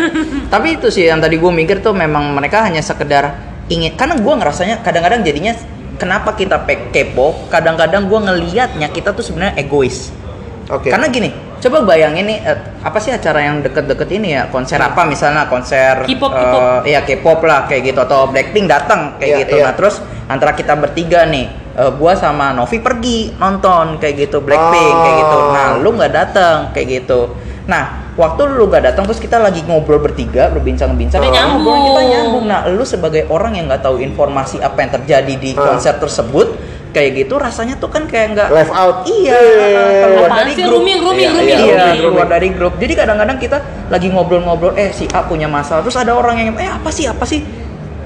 Tapi 0.54 0.68
itu 0.78 0.88
sih 0.94 1.04
yang 1.10 1.20
tadi 1.20 1.36
gue 1.42 1.52
mikir 1.52 1.82
tuh 1.82 1.96
memang 1.98 2.38
mereka 2.38 2.62
hanya 2.62 2.86
sekedar 2.86 3.34
ingin 3.72 3.98
karena 3.98 4.20
gue 4.20 4.34
ngerasanya 4.38 4.76
kadang-kadang 4.86 5.26
jadinya 5.26 5.58
kenapa 5.98 6.36
kita 6.36 6.62
kepo 6.92 7.48
kadang-kadang 7.48 8.12
gue 8.12 8.20
ngelihatnya 8.20 8.88
kita 8.92 9.16
tuh 9.16 9.24
sebenarnya 9.24 9.56
egois 9.56 10.12
Oke. 10.68 10.92
karena 10.92 11.08
gini 11.08 11.32
coba 11.64 11.78
bayangin 11.88 12.28
nih 12.28 12.40
eh, 12.44 12.60
apa 12.84 13.00
sih 13.00 13.16
acara 13.16 13.40
yang 13.40 13.64
deket-deket 13.64 14.10
ini 14.12 14.36
ya? 14.36 14.52
Konser 14.52 14.84
apa? 14.84 15.08
Misalnya 15.08 15.48
konser 15.48 16.04
K-pop, 16.04 16.36
K-pop. 16.36 16.84
ya 16.84 17.00
K-pop 17.08 17.40
lah 17.48 17.72
kayak 17.72 17.96
gitu. 17.96 18.00
Atau 18.04 18.28
Blackpink 18.28 18.68
datang 18.68 19.16
kayak 19.16 19.32
Iya, 19.32 19.42
gitu. 19.48 19.56
iya. 19.56 19.64
nah 19.72 19.74
terus 19.74 20.04
antara 20.28 20.52
kita 20.52 20.76
bertiga 20.76 21.24
nih 21.24 21.48
eh, 21.80 21.92
gua 21.96 22.20
sama 22.20 22.52
Novi 22.52 22.84
pergi 22.84 23.32
nonton 23.40 23.96
kayak 24.04 24.28
gitu 24.28 24.44
Blackpink 24.44 24.96
kayak 25.00 25.16
gitu. 25.24 25.38
Oh. 25.40 25.52
nah 25.56 25.68
lu 25.80 25.90
nggak 25.96 26.12
datang 26.12 26.58
kayak 26.76 26.88
gitu. 27.02 27.32
Nah 27.64 28.12
waktu 28.20 28.44
lu 28.60 28.68
nggak 28.68 28.94
datang 28.94 29.08
terus 29.08 29.24
kita 29.24 29.40
lagi 29.40 29.64
ngobrol 29.64 30.04
bertiga 30.04 30.52
berbincang-bincang. 30.52 31.24
Nyambung. 31.24 31.64
ngobrol 31.64 31.78
kita 31.88 32.02
nyambung. 32.12 32.46
Nah 32.52 32.60
lu 32.68 32.84
sebagai 32.84 33.24
orang 33.32 33.56
yang 33.56 33.72
nggak 33.72 33.82
tahu 33.82 34.04
informasi 34.04 34.60
apa 34.60 34.84
yang 34.84 34.92
terjadi 35.00 35.34
di 35.40 35.56
konser 35.56 35.96
tersebut 35.96 36.53
kayak 36.94 37.12
gitu 37.20 37.36
rasanya 37.36 37.76
tuh 37.76 37.90
kan 37.90 38.06
kayak 38.06 38.38
nggak 38.38 38.50
Left 38.54 38.70
out. 38.72 38.96
iya 39.04 39.34
Eh. 39.34 40.02
keluar 40.06 40.30
Apaan 40.30 40.40
dari 40.40 40.52
grup 40.54 40.72
Rooming, 40.72 41.00
rooming, 41.02 41.26
Iya, 41.26 41.34
rooming, 41.34 41.58
iya, 41.60 41.76
Iya, 41.90 42.00
keluar 42.00 42.28
dari 42.30 42.50
grup. 42.50 42.74
Jadi 42.78 42.94
kadang-kadang 42.94 43.38
kita 43.38 43.58
lagi 43.90 44.08
ngobrol-ngobrol, 44.08 44.74
eh 44.76 44.90
si 44.90 45.10
A 45.10 45.22
punya 45.22 45.46
masalah, 45.48 45.82
terus 45.82 45.98
ada 45.98 46.14
orang 46.14 46.38
yang, 46.38 46.54
eh 46.56 46.70
apa 46.70 46.88
sih, 46.88 47.10
apa 47.10 47.26
sih? 47.26 47.42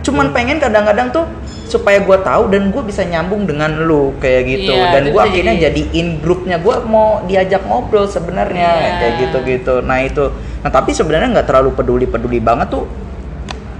Cuman 0.01 0.31
pengen 0.31 0.57
kadang-kadang 0.57 1.11
tuh 1.11 1.27
supaya 1.67 1.99
gue 1.99 2.15
tahu 2.17 2.47
dan 2.47 2.71
gue 2.71 2.79
bisa 2.81 3.03
nyambung 3.03 3.43
dengan 3.43 3.75
lu 3.77 4.15
kayak 4.17 4.41
gitu. 4.47 4.71
Iya, 4.71 4.87
dan 4.89 5.03
gue 5.05 5.19
akhirnya 5.21 5.55
jadi- 5.59 5.83
jadi 5.83 5.99
in 5.99 6.07
grupnya 6.17 6.55
gue 6.55 6.75
mau 6.87 7.27
diajak 7.27 7.67
ngobrol 7.67 8.07
sebenarnya 8.07 8.71
Iya. 8.73 8.91
kayak 8.97 9.13
gitu-gitu. 9.19 9.83
Nah 9.83 9.99
itu, 9.99 10.31
nah 10.63 10.71
tapi 10.71 10.95
sebenarnya 10.95 11.35
nggak 11.35 11.45
terlalu 11.45 11.75
peduli-peduli 11.75 12.39
banget 12.39 12.71
tuh. 12.71 12.87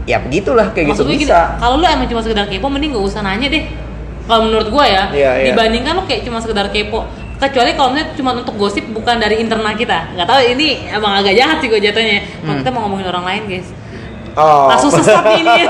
Ya 0.04 0.20
begitulah 0.20 0.72
kayak 0.72 0.92
Maksud 0.92 1.08
gitu 1.08 1.28
bisa. 1.28 1.56
kalau 1.58 1.80
lu 1.80 1.88
emang 1.88 2.08
cuma 2.08 2.20
sekedar 2.20 2.48
kepo, 2.48 2.68
mending 2.68 2.92
gak 2.92 3.08
usah 3.08 3.24
nanya 3.24 3.48
deh. 3.48 3.87
Kalau 4.28 4.42
menurut 4.44 4.68
gue 4.68 4.86
ya, 4.86 5.04
Iya, 5.10 5.32
iya. 5.34 5.46
dibandingkan 5.48 5.96
lu 5.96 6.04
kayak 6.04 6.22
cuma 6.22 6.38
sekedar 6.38 6.68
kepo. 6.68 7.08
Kecuali 7.38 7.72
kalau 7.72 7.94
misalnya 7.94 8.12
cuma 8.14 8.34
untuk 8.34 8.56
gosip 8.56 8.84
bukan 8.90 9.16
dari 9.16 9.38
internal 9.38 9.72
kita. 9.72 10.12
Nggak 10.12 10.26
tahu 10.26 10.42
ini 10.50 10.90
emang 10.90 11.16
agak 11.16 11.32
jahat 11.32 11.58
sih 11.58 11.70
gue 11.70 11.80
jatuhnya. 11.80 12.26
Kalau 12.42 12.50
Hmm. 12.50 12.60
kita 12.60 12.70
mau 12.70 12.82
ngomongin 12.84 13.08
orang 13.08 13.24
lain 13.24 13.44
guys. 13.48 13.68
Oh. 14.38 14.70
Langsung 14.70 14.94
sesat 14.94 15.26
ini. 15.34 15.66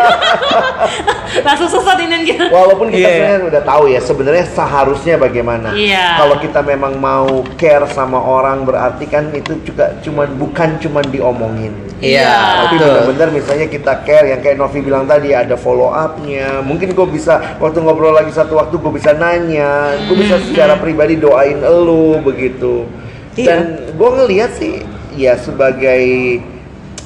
Langsung 1.47 1.71
sesat 1.71 1.97
ini 2.03 2.27
kita. 2.27 2.51
Walaupun 2.51 2.91
kita 2.91 2.99
Iya. 2.99 3.15
sebenarnya 3.15 3.47
udah 3.47 3.63
tahu 3.63 3.83
ya 3.87 3.99
sebenarnya 4.03 4.45
seharusnya 4.51 5.15
bagaimana. 5.15 5.71
Iya. 5.71 6.19
Kalau 6.19 6.35
kita 6.35 6.59
memang 6.67 6.99
mau 6.99 7.47
care 7.55 7.87
sama 7.87 8.19
orang 8.19 8.67
berarti 8.67 9.07
kan 9.07 9.31
itu 9.31 9.55
juga 9.63 9.95
cuman 10.03 10.35
bukan 10.35 10.75
cuman 10.83 11.05
diomongin. 11.07 11.71
Iya, 11.97 12.67
Tapi 12.67 12.77
betul. 12.77 12.93
benar-benar 12.93 13.29
misalnya 13.33 13.65
kita 13.65 13.93
care 14.05 14.29
yang 14.29 14.43
kayak 14.43 14.59
Novi 14.59 14.79
bilang 14.85 15.09
tadi 15.09 15.33
ada 15.33 15.55
follow 15.57 15.89
up-nya. 15.89 16.61
Mungkin 16.61 16.93
gue 16.93 17.07
bisa 17.09 17.57
waktu 17.57 17.81
ngobrol 17.81 18.13
lagi 18.13 18.29
satu 18.29 18.59
waktu 18.59 18.75
gue 18.77 18.91
bisa 18.93 19.15
nanya, 19.17 19.97
gue 20.05 20.13
bisa 20.13 20.37
secara 20.43 20.77
pribadi 20.77 21.15
doain 21.17 21.57
elu 21.57 22.19
begitu. 22.21 22.85
Iya. 23.33 23.47
Dan 23.47 23.59
gue 23.95 24.09
ngelihat 24.13 24.51
sih 24.59 24.83
ya 25.17 25.33
sebagai 25.39 26.37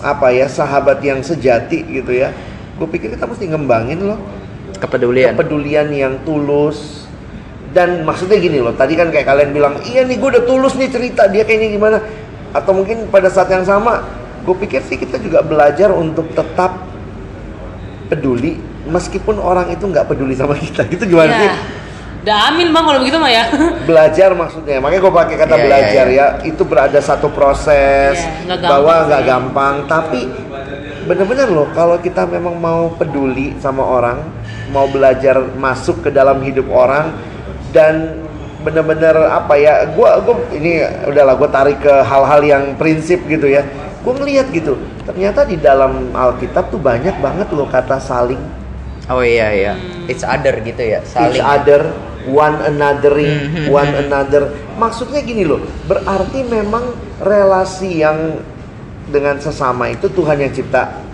apa 0.02 0.34
ya 0.34 0.46
sahabat 0.46 1.00
yang 1.02 1.22
sejati 1.22 1.86
gitu 1.88 2.12
ya. 2.12 2.34
Gue 2.76 2.90
pikir 2.90 3.14
kita 3.14 3.26
mesti 3.26 3.46
ngembangin 3.48 4.02
loh 4.02 4.20
Kepedulian. 4.82 5.38
kepedulian 5.38 5.88
yang 5.94 6.18
tulus 6.26 7.06
dan 7.72 8.02
maksudnya 8.02 8.36
gini 8.36 8.58
loh 8.58 8.74
tadi 8.74 8.98
kan 8.98 9.14
kayak 9.14 9.30
kalian 9.30 9.54
bilang 9.54 9.78
iya 9.86 10.02
nih 10.02 10.18
gue 10.18 10.30
udah 10.34 10.44
tulus 10.44 10.74
nih 10.74 10.90
cerita 10.90 11.30
dia 11.30 11.46
kayaknya 11.46 11.70
gimana 11.72 11.98
atau 12.52 12.74
mungkin 12.74 13.06
pada 13.08 13.30
saat 13.30 13.48
yang 13.48 13.62
sama 13.62 14.02
gue 14.42 14.56
pikir 14.58 14.82
sih 14.84 14.98
kita 14.98 15.22
juga 15.22 15.46
belajar 15.46 15.94
untuk 15.94 16.26
tetap 16.34 16.82
peduli 18.10 18.58
meskipun 18.90 19.38
orang 19.38 19.72
itu 19.72 19.86
nggak 19.86 20.04
peduli 20.04 20.34
sama 20.34 20.58
kita 20.58 20.84
itu 20.90 21.06
gimana 21.06 21.32
sih 21.32 21.48
Iya. 21.48 21.54
Udah 22.22 22.54
amin 22.54 22.70
bang 22.70 22.84
kalau 22.86 23.00
begitu 23.02 23.18
mah 23.18 23.32
ya. 23.34 23.44
belajar 23.90 24.30
maksudnya. 24.38 24.78
Makanya 24.78 25.02
gue 25.02 25.14
pakai 25.14 25.36
kata 25.42 25.56
Iya, 25.58 25.64
belajar 25.66 26.06
iya, 26.06 26.28
ya. 26.38 26.46
Itu 26.46 26.64
berada 26.70 27.00
satu 27.02 27.34
proses. 27.34 28.22
Nggak 28.46 28.62
gampang 28.62 28.70
bahwa 28.70 28.96
nggak 29.10 29.24
gampang. 29.26 29.76
Tapi 29.90 30.22
bener-bener 31.10 31.50
loh 31.50 31.66
kalau 31.74 31.98
kita 31.98 32.30
memang 32.30 32.62
mau 32.62 32.94
peduli 32.94 33.58
sama 33.58 33.82
orang 33.82 34.22
mau 34.70 34.86
belajar 34.86 35.42
masuk 35.58 36.06
ke 36.06 36.10
dalam 36.14 36.38
hidup 36.46 36.70
orang 36.70 37.10
dan 37.74 38.22
bener-bener 38.62 39.18
apa 39.26 39.58
ya 39.58 39.90
gua 39.98 40.22
gua 40.22 40.38
ini 40.54 40.86
udahlah 41.10 41.34
gue 41.34 41.50
tarik 41.50 41.82
ke 41.82 41.94
hal-hal 42.06 42.42
yang 42.46 42.64
prinsip 42.78 43.26
gitu 43.26 43.50
ya. 43.50 43.66
Gue 44.06 44.14
ngelihat 44.14 44.54
gitu 44.54 44.78
ternyata 45.10 45.46
di 45.46 45.58
dalam 45.58 46.14
Alkitab 46.14 46.70
tuh 46.70 46.78
banyak 46.78 47.18
banget 47.18 47.50
loh 47.50 47.66
kata 47.66 47.98
saling. 47.98 48.40
Oh 49.10 49.26
iya 49.26 49.50
iya. 49.50 49.74
It's 50.06 50.22
other 50.22 50.62
gitu 50.62 50.86
ya, 50.86 51.02
saling. 51.02 51.34
each 51.34 51.42
other 51.42 52.11
one 52.30 52.58
anothering 52.62 53.38
Mhm, 53.50 53.64
one 53.72 53.90
mhm. 53.90 54.02
another 54.08 54.44
maksudnya 54.78 55.22
gini 55.24 55.48
loh 55.48 55.62
berarti 55.88 56.46
memang 56.46 56.94
relasi 57.22 58.02
yang 58.02 58.38
dengan 59.10 59.42
sesama 59.42 59.90
itu 59.90 60.08
Tuhan 60.10 60.38
yang 60.40 60.54
cipta 60.54 61.12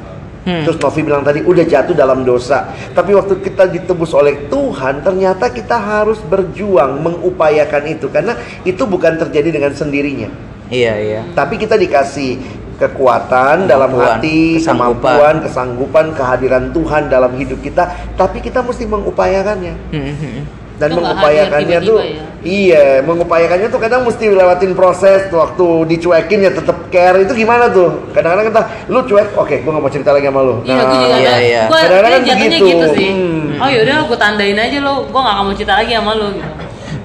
Hmm. 0.47 0.63
Terus 0.63 0.79
Novi 0.79 1.03
bilang 1.03 1.27
tadi 1.27 1.43
udah 1.43 1.65
jatuh 1.67 1.91
dalam 1.91 2.23
dosa. 2.23 2.71
Tapi 2.95 3.11
waktu 3.11 3.43
kita 3.43 3.67
ditebus 3.67 4.15
oleh 4.15 4.47
Tuhan, 4.47 5.03
ternyata 5.03 5.51
kita 5.51 5.75
harus 5.75 6.23
berjuang 6.23 7.03
mengupayakan 7.03 7.83
itu 7.91 8.07
karena 8.07 8.31
itu 8.63 8.79
bukan 8.87 9.19
terjadi 9.19 9.51
dengan 9.51 9.75
sendirinya. 9.75 10.31
Iya 10.71 10.93
iya. 11.03 11.21
Tapi 11.35 11.59
kita 11.59 11.75
dikasih 11.75 12.39
kekuatan 12.79 13.67
dalam 13.67 13.91
Kemampuan, 13.91 14.23
hati, 14.23 14.55
kesanggupan. 14.55 14.95
kemampuan, 14.95 15.35
kesanggupan, 15.43 16.05
kehadiran 16.15 16.65
Tuhan 16.71 17.03
dalam 17.11 17.31
hidup 17.35 17.59
kita. 17.59 17.83
Tapi 18.15 18.39
kita 18.39 18.63
mesti 18.63 18.87
mengupayakannya 18.87 19.73
Hmm, 19.91 20.15
hmm. 20.15 20.39
Dan 20.77 20.93
Itu 20.93 21.01
nggak 21.01 21.09
mengupayakannya 21.09 21.79
tuh 21.81 21.99
ya? 21.99 22.23
iya 22.45 22.85
mengupayakannya 23.01 23.67
tuh 23.67 23.81
kadang 23.81 24.01
mesti 24.05 24.29
lewatin 24.29 24.77
proses 24.77 25.25
tuh 25.27 25.41
waktu 25.41 25.65
dicuekin 25.89 26.45
ya 26.45 26.51
tetap 26.53 26.77
care 26.87 27.17
itu 27.17 27.33
gimana 27.33 27.65
tuh 27.67 28.07
kadang-kadang 28.13 28.45
kita 28.47 28.61
lu 28.87 29.01
cuek 29.01 29.33
oke 29.33 29.55
gue 29.57 29.71
gak 29.73 29.81
mau 29.81 29.89
cerita 29.89 30.13
lagi 30.13 30.29
sama 30.29 30.41
lu 30.45 30.55
Iya, 30.61 30.77
gue 30.77 30.85
juga 30.93 31.17
iya, 31.17 31.17
ada. 31.17 31.41
iya. 31.41 31.63
Kadang-kadang 31.67 32.11
kan 32.13 32.21
begitu. 32.23 32.65
gitu 32.69 32.85
sih. 32.93 33.09
Hmm. 33.09 33.57
Oh 33.57 33.67
yaudah, 33.67 34.05
gue 34.05 34.17
tandain 34.17 34.53
aja 34.53 34.77
lo. 34.79 34.93
Gue 35.09 35.17
gak 35.17 35.35
mau 35.41 35.53
cerita 35.57 35.73
lagi 35.75 35.91
sama 35.97 36.13
lo. 36.13 36.27
Gitu. 36.29 36.45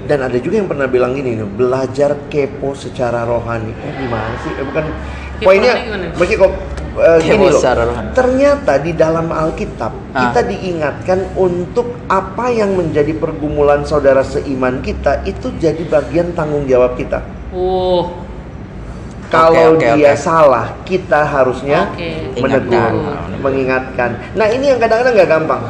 Dan 0.05 0.19
ada 0.21 0.37
juga 0.37 0.57
yang 0.57 0.67
pernah 0.67 0.87
bilang 0.87 1.13
gini 1.13 1.35
nih 1.35 1.47
belajar 1.49 2.15
kepo 2.27 2.73
secara 2.73 3.23
rohani 3.23 3.71
eh, 3.73 3.93
gimana 3.97 4.35
sih 4.41 4.53
eh, 4.53 4.65
bukan 4.65 4.85
Kepo 5.33 5.49
poinnya 5.49 5.75
masih 6.13 6.37
kok 6.37 6.53
eh, 6.95 7.19
gini 7.21 7.35
Kepo 7.35 7.47
loh 7.49 7.57
secara 7.57 7.83
rohani. 7.85 8.09
ternyata 8.13 8.73
di 8.79 8.93
dalam 8.93 9.27
Alkitab 9.29 9.93
Ah. 10.13 10.29
kita 10.29 10.41
diingatkan 10.45 11.19
untuk 11.35 11.89
apa 12.05 12.47
yang 12.49 12.73
menjadi 12.73 13.17
pergumulan 13.17 13.81
saudara 13.83 14.21
seiman 14.21 14.79
kita 14.79 15.25
itu 15.25 15.49
jadi 15.57 15.81
bagian 15.85 16.31
tanggung 16.33 16.65
jawab 16.65 16.95
kita 16.95 17.25
Wow. 17.49 18.21
Kalau 19.29 19.77
Oke, 19.77 19.89
oke, 19.89 19.97
dia 19.97 20.13
oke. 20.13 20.21
salah, 20.21 20.77
kita 20.85 21.25
harusnya 21.25 21.89
Oke. 21.89 22.37
menegur, 22.37 22.93
Ingatkan. 22.93 23.41
mengingatkan. 23.41 24.11
Nah 24.33 24.45
ini 24.47 24.69
yang 24.69 24.77
kadang-kadang 24.77 25.17
nggak 25.17 25.31
gampang. 25.31 25.63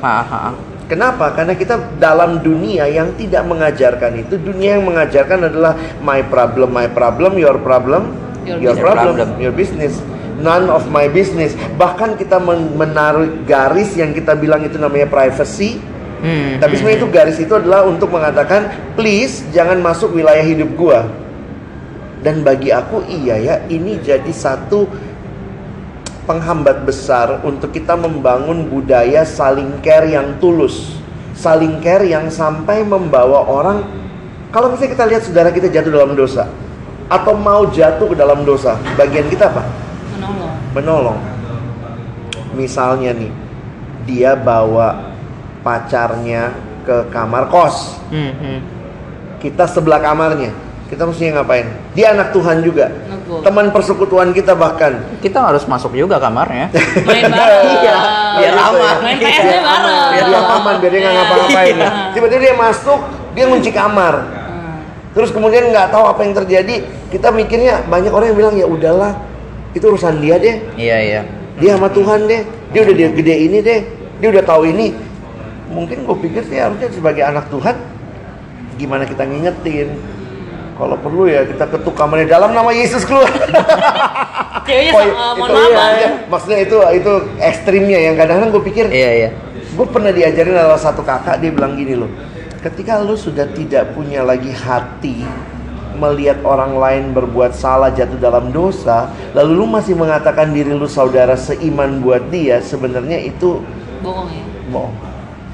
Ah, 0.00 0.24
ah, 0.24 0.48
ah. 0.48 0.54
Kenapa? 0.90 1.30
Karena 1.38 1.54
kita 1.54 1.78
dalam 2.02 2.42
dunia 2.42 2.90
yang 2.90 3.14
tidak 3.14 3.46
mengajarkan 3.46 4.26
itu, 4.26 4.34
dunia 4.34 4.74
yang 4.74 4.90
mengajarkan 4.90 5.46
adalah 5.46 5.78
my 6.02 6.18
problem, 6.26 6.74
my 6.74 6.90
problem, 6.90 7.38
your 7.38 7.62
problem, 7.62 8.10
Your 8.40 8.58
your, 8.58 8.76
problem, 8.80 9.14
Problem. 9.14 9.28
your 9.38 9.54
business. 9.54 10.00
None 10.40 10.72
of 10.72 10.88
my 10.88 11.06
business. 11.12 11.52
Bahkan 11.76 12.16
kita 12.16 12.40
men- 12.40 12.72
menaruh 12.72 13.44
garis 13.44 13.92
yang 13.94 14.16
kita 14.16 14.32
bilang 14.32 14.64
itu 14.64 14.80
namanya 14.80 15.06
privacy. 15.06 15.76
Hmm, 16.20 16.56
Tapi 16.60 16.72
hmm, 16.72 16.78
sebenarnya 16.80 16.98
itu 17.00 17.08
garis 17.12 17.38
itu 17.40 17.52
adalah 17.52 17.84
untuk 17.84 18.08
mengatakan 18.12 18.92
please 18.96 19.44
jangan 19.52 19.80
masuk 19.80 20.16
wilayah 20.16 20.44
hidup 20.44 20.72
gua. 20.76 21.04
Dan 22.20 22.44
bagi 22.44 22.68
aku 22.68 23.00
iya 23.08 23.36
ya, 23.40 23.54
ini 23.68 23.96
jadi 24.00 24.28
satu 24.28 24.84
penghambat 26.30 26.86
besar 26.86 27.42
untuk 27.42 27.74
kita 27.74 27.98
membangun 27.98 28.70
budaya 28.70 29.26
saling 29.26 29.82
care 29.82 30.06
yang 30.14 30.38
tulus. 30.38 30.94
Saling 31.34 31.82
care 31.82 32.06
yang 32.06 32.30
sampai 32.30 32.86
membawa 32.86 33.42
orang 33.50 33.82
kalau 34.50 34.70
misalnya 34.74 34.98
kita 34.98 35.04
lihat 35.06 35.22
saudara 35.22 35.50
kita 35.54 35.70
jatuh 35.70 35.94
dalam 35.94 36.18
dosa 36.18 36.50
atau 37.06 37.38
mau 37.38 37.70
jatuh 37.70 38.10
ke 38.10 38.16
dalam 38.18 38.42
dosa, 38.42 38.74
bagian 38.98 39.30
kita 39.30 39.46
apa? 39.46 39.62
Menolong. 40.14 40.54
menolong. 40.74 41.18
Misalnya 42.54 43.14
nih, 43.14 43.30
dia 44.10 44.34
bawa 44.34 45.14
pacarnya 45.62 46.50
ke 46.82 47.06
kamar 47.14 47.46
kos. 47.46 47.98
hmm, 48.10 48.32
hmm. 48.42 48.58
Kita 49.38 49.70
sebelah 49.70 50.02
kamarnya. 50.02 50.50
Kita 50.90 51.06
mesti 51.06 51.30
ngapain? 51.30 51.70
Dia 51.94 52.10
anak 52.12 52.34
Tuhan 52.34 52.66
juga. 52.66 52.90
Negur. 52.90 53.46
Teman 53.46 53.70
persekutuan 53.70 54.34
kita 54.34 54.58
bahkan. 54.58 54.98
Kita 55.22 55.38
harus 55.38 55.62
masuk 55.64 55.94
juga 55.94 56.18
kamarnya. 56.18 56.66
Main 57.06 57.30
bareng. 57.38 57.66
Iya, 57.78 57.96
biar 58.34 58.52
Gitu 58.52 58.66
aman. 58.66 58.82
ya. 58.82 58.94
Main 58.98 59.16
PS-nya 59.22 59.58
bareng. 59.62 60.08
Biar 60.10 60.24
dia 60.26 60.40
aman, 60.42 60.74
biar 60.82 60.90
dia 60.90 61.00
nggak 61.00 61.14
ngapa-ngapain. 61.14 61.74
Iya. 61.78 61.88
Tiba-tiba 62.10 62.40
dia 62.42 62.54
masuk, 62.58 63.00
dia 63.32 63.44
ngunci 63.46 63.70
kamar. 63.70 64.14
Hmm. 64.18 64.78
Terus 65.14 65.30
kemudian 65.30 65.70
nggak 65.70 65.94
tahu 65.94 66.04
apa 66.10 66.20
yang 66.26 66.34
terjadi. 66.34 66.74
Kita 67.06 67.30
mikirnya 67.30 67.86
banyak 67.86 68.10
orang 68.10 68.34
yang 68.34 68.38
bilang 68.38 68.54
ya 68.58 68.66
udahlah, 68.66 69.14
itu 69.70 69.86
urusan 69.86 70.18
dia 70.18 70.42
deh. 70.42 70.58
Iya 70.74 70.98
iya. 70.98 71.22
dia 71.60 71.76
sama 71.76 71.92
Tuhan 71.92 72.24
deh 72.24 72.40
dia 72.72 72.80
udah 72.80 72.94
dia 72.96 73.08
gede 73.12 73.34
ini 73.36 73.58
deh 73.60 73.80
dia 74.16 74.28
udah 74.32 74.40
tahu 74.40 74.64
ini 74.64 74.96
mungkin 75.68 76.08
gue 76.08 76.16
pikir 76.24 76.40
sih 76.48 76.56
harusnya 76.56 76.88
sebagai 76.88 77.20
anak 77.20 77.52
Tuhan 77.52 77.76
gimana 78.80 79.04
kita 79.04 79.28
ngingetin 79.28 79.92
kalau 80.80 80.96
perlu 80.96 81.28
ya 81.28 81.44
kita 81.44 81.68
ketuk 81.68 81.92
kamarnya 81.92 82.40
dalam 82.40 82.56
nama 82.56 82.72
Yesus 82.72 83.04
keluar 83.04 83.28
Ceweknya 84.64 84.92
Oh, 84.96 85.02
eh, 85.04 85.34
mohon 85.36 85.50
maaf 85.52 85.68
iya, 85.68 85.86
iya. 85.92 86.10
maksudnya 86.30 86.58
itu 86.64 86.76
itu 86.96 87.12
ekstrimnya 87.36 87.98
yang 88.00 88.14
kadang-kadang 88.16 88.50
gue 88.56 88.64
pikir 88.64 88.86
Iya 88.88 89.10
iya. 89.12 89.30
gue 89.76 89.86
pernah 89.86 90.08
diajarin 90.08 90.56
oleh 90.56 90.80
satu 90.80 91.04
kakak 91.04 91.44
dia 91.44 91.52
bilang 91.52 91.76
gini 91.76 92.00
loh 92.00 92.08
ketika 92.64 93.00
lu 93.04 93.12
sudah 93.16 93.44
tidak 93.52 93.92
punya 93.92 94.24
lagi 94.24 94.52
hati 94.52 95.24
melihat 96.00 96.40
orang 96.48 96.80
lain 96.80 97.04
berbuat 97.12 97.52
salah 97.52 97.92
jatuh 97.92 98.16
dalam 98.16 98.48
dosa 98.48 99.12
lalu 99.36 99.52
lu 99.60 99.66
masih 99.68 99.92
mengatakan 99.92 100.48
diri 100.54 100.72
lu 100.72 100.88
saudara 100.88 101.36
seiman 101.36 102.00
buat 102.00 102.32
dia 102.32 102.64
sebenarnya 102.64 103.20
itu 103.20 103.60
Bohong 104.00 104.28
ya. 104.32 104.44
bohong 104.72 104.96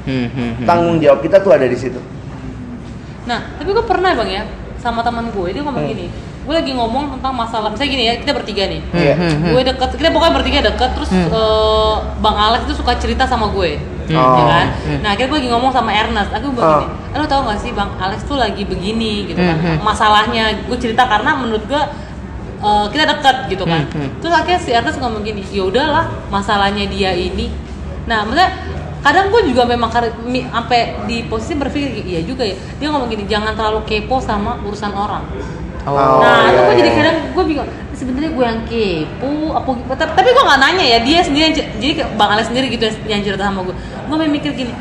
Hmm, 0.06 0.30
hmm, 0.30 0.62
hmm. 0.62 0.66
tanggung 0.70 1.02
jawab 1.02 1.18
kita 1.18 1.42
tuh 1.42 1.50
ada 1.50 1.66
di 1.66 1.74
situ 1.74 1.98
Nah, 3.26 3.42
tapi 3.58 3.74
gue 3.74 3.82
pernah 3.82 4.14
bang 4.14 4.30
ya 4.30 4.44
sama 4.86 5.02
teman 5.02 5.26
gue 5.28 5.48
dia 5.50 5.62
ngomong 5.62 5.82
Hmm. 5.82 5.92
gini. 5.92 6.06
Gue 6.46 6.54
lagi 6.54 6.72
ngomong 6.72 7.18
tentang 7.18 7.34
masalah 7.34 7.68
misalnya 7.68 7.90
gini 7.90 8.04
ya 8.06 8.14
kita 8.16 8.30
bertiga 8.30 8.64
nih. 8.64 8.78
Hmm, 8.84 9.02
Iya. 9.02 9.14
hmm, 9.14 9.34
hmm. 9.36 9.50
Gue 9.50 9.62
deket, 9.64 9.88
kita 9.94 10.08
pokoknya 10.10 10.34
bertiga 10.34 10.60
deket 10.64 10.90
terus 10.94 11.10
Hmm. 11.10 11.26
eh, 11.28 11.94
bang 12.16 12.36
Alex 12.38 12.60
itu 12.64 12.74
suka 12.76 12.92
cerita 12.94 13.24
sama 13.24 13.50
gue. 13.50 13.82
Hmm. 14.06 14.14
Ya 14.14 14.44
kan? 14.46 14.66
Hmm. 14.80 14.98
Nah, 15.02 15.08
akhirnya 15.10 15.28
gue 15.28 15.38
lagi 15.42 15.50
ngomong 15.50 15.72
sama 15.72 15.90
Ernest. 15.90 16.30
Aku 16.30 16.54
bilang 16.54 16.70
Oh. 16.70 16.80
gini, 16.80 16.94
"Eh, 17.10 17.18
"Lu 17.18 17.26
tau 17.26 17.42
gak 17.42 17.58
sih 17.58 17.70
Bang 17.70 17.90
Alex 17.98 18.22
tuh 18.22 18.38
lagi 18.38 18.62
begini 18.62 19.26
gitu 19.26 19.42
kan. 19.42 19.58
Hmm, 19.58 19.74
hmm. 19.74 19.78
Masalahnya 19.82 20.44
gue 20.62 20.78
cerita 20.78 21.02
karena 21.04 21.34
menurut 21.34 21.66
gue 21.66 21.82
eh, 22.56 22.86
kita 22.88 23.04
deket 23.06 23.36
gitu 23.50 23.64
kan. 23.64 23.84
Hmm, 23.84 24.00
hmm. 24.00 24.10
Terus 24.18 24.32
akhirnya 24.32 24.58
si 24.58 24.70
Ernest 24.70 24.96
ngomong 24.96 25.20
gini, 25.20 25.42
"Ya 25.46 25.60
udahlah, 25.62 26.08
masalahnya 26.30 26.86
dia 26.86 27.12
ini." 27.12 27.52
Nah, 28.06 28.22
maksudnya 28.22 28.48
kadang 29.00 29.30
gue 29.30 29.42
juga 29.48 29.62
memang 29.64 29.90
sampai 29.90 30.80
di 31.06 31.26
posisi 31.26 31.54
berpikir 31.56 32.04
iya 32.04 32.20
juga 32.22 32.42
ya. 32.42 32.56
Dia 32.80 32.88
ngomong 32.90 33.08
gini, 33.08 33.24
"Jangan 33.26 33.54
terlalu 33.54 33.84
kepo 33.86 34.20
sama 34.20 34.60
urusan 34.62 34.92
orang." 34.92 35.24
Oh. 35.86 36.18
nah, 36.18 36.50
itu 36.50 36.58
iya, 36.58 36.60
gue 36.66 36.74
iya, 36.74 36.78
jadi 36.82 36.90
iya. 36.90 36.98
kadang 36.98 37.16
gue 37.30 37.44
bingung. 37.46 37.68
Sebenarnya 37.96 38.30
gue 38.34 38.44
yang 38.44 38.60
kepo, 38.66 39.30
apa 39.54 39.70
tapi, 39.94 40.10
tapi 40.18 40.28
gue 40.34 40.44
nggak 40.44 40.60
nanya 40.60 40.84
ya 40.84 40.98
dia 41.06 41.18
sendiri. 41.22 41.48
Jadi 41.54 41.92
bang 42.18 42.30
Alex 42.34 42.50
sendiri 42.50 42.66
gitu 42.74 42.84
yang- 43.06 43.22
cerita 43.22 43.46
sama 43.46 43.62
gue. 43.62 43.74
Gue 44.10 44.16
mikir 44.26 44.50
gini, 44.52 44.72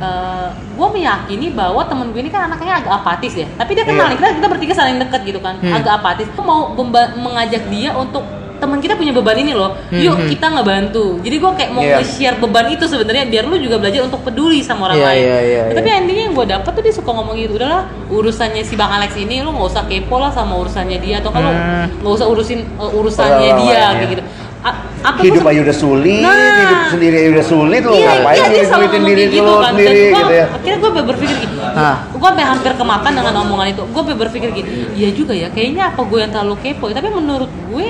eh 0.00 0.48
gue 0.50 0.88
meyakini 0.90 1.52
bahwa 1.52 1.84
temen 1.84 2.10
gue 2.10 2.20
ini 2.24 2.32
kan 2.32 2.48
anaknya 2.48 2.80
agak 2.80 2.92
apatis 3.04 3.36
ya. 3.36 3.46
Tapi 3.60 3.76
dia 3.76 3.84
kenal 3.84 4.08
nih, 4.08 4.16
kita, 4.16 4.40
kita 4.40 4.48
bertiga 4.48 4.74
saling 4.74 4.96
deket 4.96 5.20
gitu 5.28 5.40
kan, 5.44 5.60
Hmm. 5.60 5.76
agak 5.76 5.92
apatis. 6.00 6.26
Gue 6.32 6.44
mau 6.44 6.72
mengajak 7.14 7.68
dia 7.68 7.92
untuk 7.92 8.24
teman 8.54 8.78
kita 8.78 8.94
punya 8.94 9.10
beban 9.10 9.36
ini 9.36 9.52
loh, 9.52 9.74
Hmm, 9.84 9.98
yuk 9.98 10.16
hmm. 10.16 10.28
kita 10.28 10.46
ngebantu. 10.48 11.18
Jadi 11.20 11.36
gue 11.36 11.50
kayak 11.52 11.70
mau 11.70 11.82
Iya. 11.82 11.98
nge-share 11.98 12.36
beban 12.38 12.66
itu 12.68 12.84
sebenarnya 12.84 13.24
biar 13.24 13.44
lu 13.44 13.56
juga 13.56 13.76
belajar 13.76 14.00
untuk 14.02 14.20
peduli 14.20 14.60
sama 14.60 14.88
orang 14.88 14.96
Iya, 14.96 15.06
lain. 15.06 15.20
iya, 15.20 15.38
iya, 15.40 15.62
Nah, 15.64 15.74
Tapi 15.74 15.88
iya. 15.88 15.98
endingnya 15.98 16.24
yang 16.24 16.34
gue 16.34 16.46
dapet 16.48 16.70
tuh 16.70 16.82
dia 16.82 16.92
suka 16.92 17.10
ngomong 17.10 17.34
gitu 17.36 17.52
udahlah 17.54 17.82
urusannya 18.08 18.62
si 18.62 18.74
bang 18.74 18.90
Alex 18.90 19.12
ini 19.16 19.40
lu 19.40 19.50
nggak 19.50 19.68
usah 19.68 19.84
kepo 19.84 20.16
lah 20.16 20.30
sama 20.30 20.54
urusannya 20.56 20.98
dia 20.98 21.18
atau 21.18 21.28
kalau 21.28 21.50
Hmm. 21.50 21.86
nggak 21.98 22.14
usah 22.14 22.26
urusin 22.26 22.60
uh, 22.74 22.88
urusannya 22.90 23.48
Orang 23.48 23.60
dia 23.60 23.80
kayak 23.92 24.10
gitu 24.10 24.24
A- 24.64 24.80
apa 25.04 25.20
hidup 25.20 25.44
aja 25.44 25.60
udah 25.60 25.76
sulit 25.76 26.24
Nah. 26.24 26.56
hidup 26.56 26.80
sendiri 26.88 27.16
aja 27.18 27.30
udah 27.30 27.44
sulit 27.44 27.82
lu 27.82 27.92
Iya, 27.92 28.08
ngapain 28.08 28.32
iya, 28.32 28.44
dia 28.44 28.48
duit 28.54 28.64
selalu 28.64 28.80
duitin 28.80 28.96
ngomong 28.96 29.12
diri 29.12 29.24
gitu 29.28 29.44
kan. 29.44 29.60
sendiri 29.68 29.92
Dan 29.92 30.08
gua, 30.08 30.16
gitu 30.16 30.32
ya 30.32 30.46
Akhirnya 30.48 30.78
gue 30.80 30.90
berpikir 31.04 31.36
gini, 31.36 31.56
Ah. 31.60 31.96
gue 32.08 32.20
sampai 32.24 32.44
hampir 32.46 32.72
kemakan 32.74 33.12
dengan 33.12 33.34
omongan 33.38 33.66
itu. 33.68 33.82
Gue 33.84 34.02
berpikir 34.06 34.48
gini, 34.50 34.68
iya 34.94 35.08
juga 35.12 35.32
ya. 35.34 35.48
Kayaknya 35.50 35.82
apa 35.86 36.00
gue 36.02 36.18
yang 36.18 36.32
terlalu 36.32 36.54
kepo? 36.58 36.84
ya? 36.88 36.94
Tapi 36.96 37.08
menurut 37.10 37.50
gue 37.68 37.86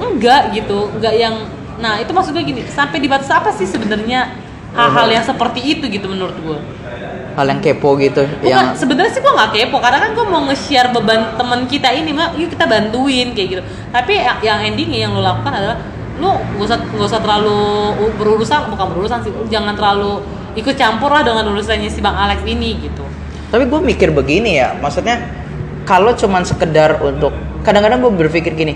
enggak 0.00 0.54
gitu, 0.54 0.90
enggak 0.94 1.14
yang. 1.14 1.34
Nah 1.78 1.98
itu 1.98 2.10
maksud 2.14 2.32
gue 2.34 2.44
gini, 2.44 2.62
sampai 2.66 2.98
di 3.02 3.10
batas 3.10 3.30
apa 3.30 3.50
sih 3.50 3.66
sebenarnya 3.66 4.30
hal-hal 4.74 5.06
yang 5.10 5.24
seperti 5.26 5.60
itu 5.62 5.84
gitu 5.86 6.06
menurut 6.10 6.34
gue? 6.38 6.58
Hal 7.34 7.46
yang 7.50 7.58
kepo 7.58 7.98
gitu. 7.98 8.26
Bukan, 8.26 8.46
yang 8.46 8.74
sebenarnya 8.78 9.10
sih 9.10 9.22
gue 9.22 9.32
nggak 9.34 9.50
kepo 9.54 9.76
karena 9.82 9.98
kan 10.02 10.10
gue 10.14 10.26
mau 10.26 10.42
nge-share 10.50 10.90
beban 10.94 11.34
teman 11.34 11.66
kita 11.66 11.90
ini, 11.90 12.10
mah 12.14 12.34
yuk 12.38 12.50
kita 12.54 12.66
bantuin 12.66 13.34
kayak 13.34 13.48
gitu. 13.58 13.62
Tapi 13.90 14.12
yang, 14.22 14.38
yang 14.42 14.58
endingnya 14.62 14.98
yang 15.06 15.12
lo 15.14 15.22
lakukan 15.22 15.50
adalah 15.50 15.78
lu 16.14 16.30
gak 16.30 16.62
usah 16.62 16.78
gak 16.78 17.08
usah 17.10 17.18
terlalu 17.18 17.58
berurusan 18.14 18.70
bukan 18.70 18.86
berurusan 18.94 19.18
sih 19.26 19.34
jangan 19.50 19.74
terlalu 19.74 20.22
ikut 20.54 20.78
campur 20.78 21.10
lah 21.10 21.26
dengan 21.26 21.50
urusannya 21.50 21.90
si 21.90 21.98
bang 21.98 22.14
Alex 22.14 22.46
ini 22.46 22.78
gitu 22.78 23.02
Tapi 23.50 23.66
gue 23.70 23.80
mikir 23.82 24.10
begini 24.10 24.58
ya, 24.58 24.74
maksudnya 24.78 25.18
kalau 25.86 26.10
cuman 26.14 26.42
sekedar 26.42 26.98
untuk 27.02 27.30
kadang-kadang 27.62 28.02
gue 28.02 28.26
berpikir 28.26 28.50
gini, 28.58 28.74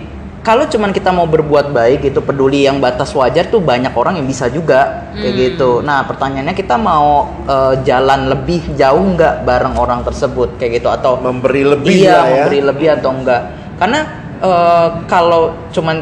kalau 0.48 0.64
cuman 0.64 0.90
kita 0.90 1.12
mau 1.12 1.28
berbuat 1.28 1.70
baik 1.70 1.98
gitu, 2.02 2.24
peduli 2.24 2.64
yang 2.64 2.80
batas 2.80 3.12
wajar 3.12 3.44
tuh 3.46 3.60
banyak 3.60 3.92
orang 3.92 4.16
yang 4.16 4.24
bisa 4.24 4.48
juga 4.48 5.12
kayak 5.12 5.28
Hmm. 5.28 5.40
gitu. 5.44 5.70
Nah 5.80 6.08
pertanyaannya 6.08 6.56
kita 6.56 6.80
mau 6.80 7.28
eh, 7.44 7.74
jalan 7.84 8.32
lebih 8.32 8.72
jauh 8.72 9.12
nggak 9.12 9.44
bareng 9.44 9.76
orang 9.76 10.00
tersebut 10.02 10.56
kayak 10.56 10.80
gitu 10.80 10.88
atau 10.88 11.20
Memberi 11.20 11.68
lebih 11.68 11.92
iya 12.00 12.16
ya. 12.16 12.20
memberi 12.24 12.64
lebih 12.64 12.88
atau 12.96 13.10
enggak? 13.12 13.42
Karena 13.76 14.00
eh, 14.40 14.86
kalau 15.04 15.52
cuman 15.68 16.00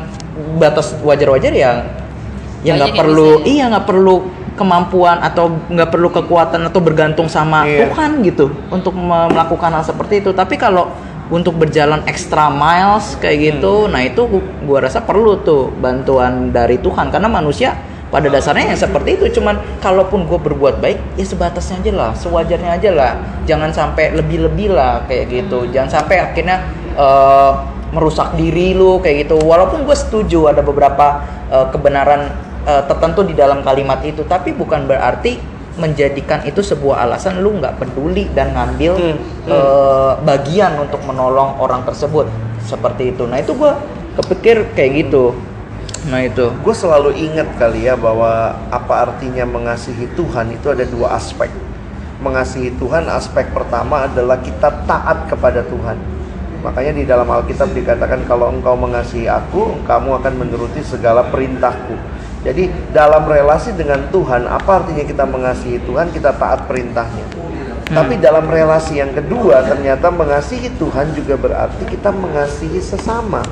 batas 0.55 0.95
wajar-wajar 1.00 1.50
ya 1.50 1.83
ya 2.62 2.79
nggak 2.79 2.95
perlu 2.95 3.43
bisa 3.43 3.43
ya. 3.43 3.50
iya 3.50 3.65
nggak 3.67 3.83
perlu 3.85 4.15
kemampuan 4.55 5.21
atau 5.21 5.53
nggak 5.69 5.91
perlu 5.91 6.09
kekuatan 6.09 6.61
atau 6.65 6.81
bergantung 6.81 7.26
sama 7.26 7.67
Iya. 7.67 7.91
Tuhan 7.91 8.23
gitu 8.23 8.47
untuk 8.71 8.95
me- 8.95 9.29
melakukan 9.29 9.69
hal 9.71 9.83
seperti 9.83 10.23
itu 10.23 10.31
tapi 10.33 10.55
kalau 10.57 10.88
untuk 11.26 11.59
berjalan 11.59 12.06
extra 12.06 12.47
miles 12.47 13.18
kayak 13.18 13.59
gitu. 13.59 13.90
Nah 13.90 14.06
itu 14.06 14.23
gu- 14.30 14.49
gua 14.62 14.87
rasa 14.87 15.02
perlu 15.02 15.42
tuh 15.42 15.75
bantuan 15.75 16.54
dari 16.54 16.78
Tuhan. 16.78 17.11
Karena 17.11 17.26
manusia 17.26 17.75
pada 18.06 18.30
dasarnya 18.30 18.71
yang 18.71 18.78
seperti 18.78 19.18
itu. 19.18 19.40
Cuman 19.40 19.59
kalaupun 19.83 20.30
gue 20.30 20.38
berbuat 20.38 20.78
baik 20.78 21.18
ya 21.18 21.26
sebatasnya 21.26 21.83
aja 21.83 21.92
lah 21.92 22.11
sewajarnya 22.14 22.71
aja 22.78 22.90
lah. 22.95 23.12
Jangan 23.45 23.75
sampai 23.75 24.14
lebih-lebih 24.14 24.71
lah 24.71 25.02
kayak 25.11 25.25
gitu. 25.30 25.66
Jangan 25.75 26.02
sampai 26.02 26.23
akhirnya 26.23 26.62
eh, 26.95 27.52
merusak 27.90 28.38
diri 28.38 28.75
lu 28.75 29.02
kayak 29.02 29.26
gitu. 29.26 29.42
Walaupun 29.42 29.83
gue 29.83 29.97
setuju 29.99 30.47
ada 30.54 30.62
beberapa 30.62 31.26
eh, 31.50 31.66
kebenaran 31.75 32.30
eh, 32.62 32.83
tertentu 32.87 33.26
di 33.26 33.35
dalam 33.35 33.66
kalimat 33.66 33.99
itu. 34.06 34.23
Tapi 34.23 34.54
bukan 34.54 34.87
berarti 34.87 35.56
menjadikan 35.76 36.40
itu 36.49 36.64
sebuah 36.64 37.04
alasan 37.04 37.45
lu 37.45 37.61
nggak 37.61 37.76
peduli 37.76 38.28
dan 38.33 38.56
ngambil 38.56 38.92
Hmm, 38.97 39.16
eh, 39.45 40.12
bagian 40.25 40.80
untuk 40.80 41.04
menolong 41.04 41.61
orang 41.61 41.85
tersebut 41.85 42.26
seperti 42.64 43.12
itu 43.12 43.28
nah 43.28 43.38
itu 43.38 43.52
gue 43.52 43.73
kepikir 44.16 44.73
kayak 44.73 45.06
gitu 45.06 45.37
nah 46.09 46.23
itu 46.23 46.49
Gue 46.64 46.75
selalu 46.75 47.12
ingat 47.18 47.50
kali 47.59 47.87
ya 47.87 47.99
bahwa 47.99 48.54
apa 48.71 49.11
artinya 49.11 49.42
mengasihi 49.42 50.06
Tuhan 50.14 50.54
itu 50.54 50.71
ada 50.71 50.87
dua 50.87 51.18
aspek. 51.18 51.50
Mengasihi 52.23 52.73
Tuhan 52.78 53.11
aspek 53.11 53.50
pertama 53.50 54.06
adalah 54.06 54.38
kita 54.38 54.87
taat 54.87 55.26
kepada 55.26 55.66
Tuhan. 55.66 55.99
Makanya 56.62 56.92
di 56.95 57.04
dalam 57.04 57.28
Alkitab 57.28 57.75
dikatakan 57.75 58.25
kalau 58.26 58.50
engkau 58.50 58.75
mengasihi 58.75 59.28
aku, 59.30 59.83
kamu 59.85 60.18
akan 60.23 60.35
menuruti 60.35 60.80
segala 60.83 61.26
perintahku. 61.28 61.95
Jadi 62.47 62.71
dalam 62.95 63.26
relasi 63.26 63.75
dengan 63.75 64.07
Tuhan, 64.15 64.47
apa 64.47 64.83
artinya 64.83 65.03
kita 65.03 65.26
mengasihi 65.26 65.83
Tuhan? 65.83 66.15
Kita 66.15 66.31
taat 66.38 66.71
perintahnya. 66.71 67.26
Tapi 67.87 68.19
dalam 68.23 68.47
relasi 68.47 69.03
yang 69.03 69.11
kedua, 69.11 69.67
ternyata 69.67 70.11
mengasihi 70.11 70.71
Tuhan 70.79 71.11
juga 71.15 71.35
berarti 71.35 71.83
kita 71.91 72.15
mengasihi 72.15 72.79
sesama. 72.79 73.43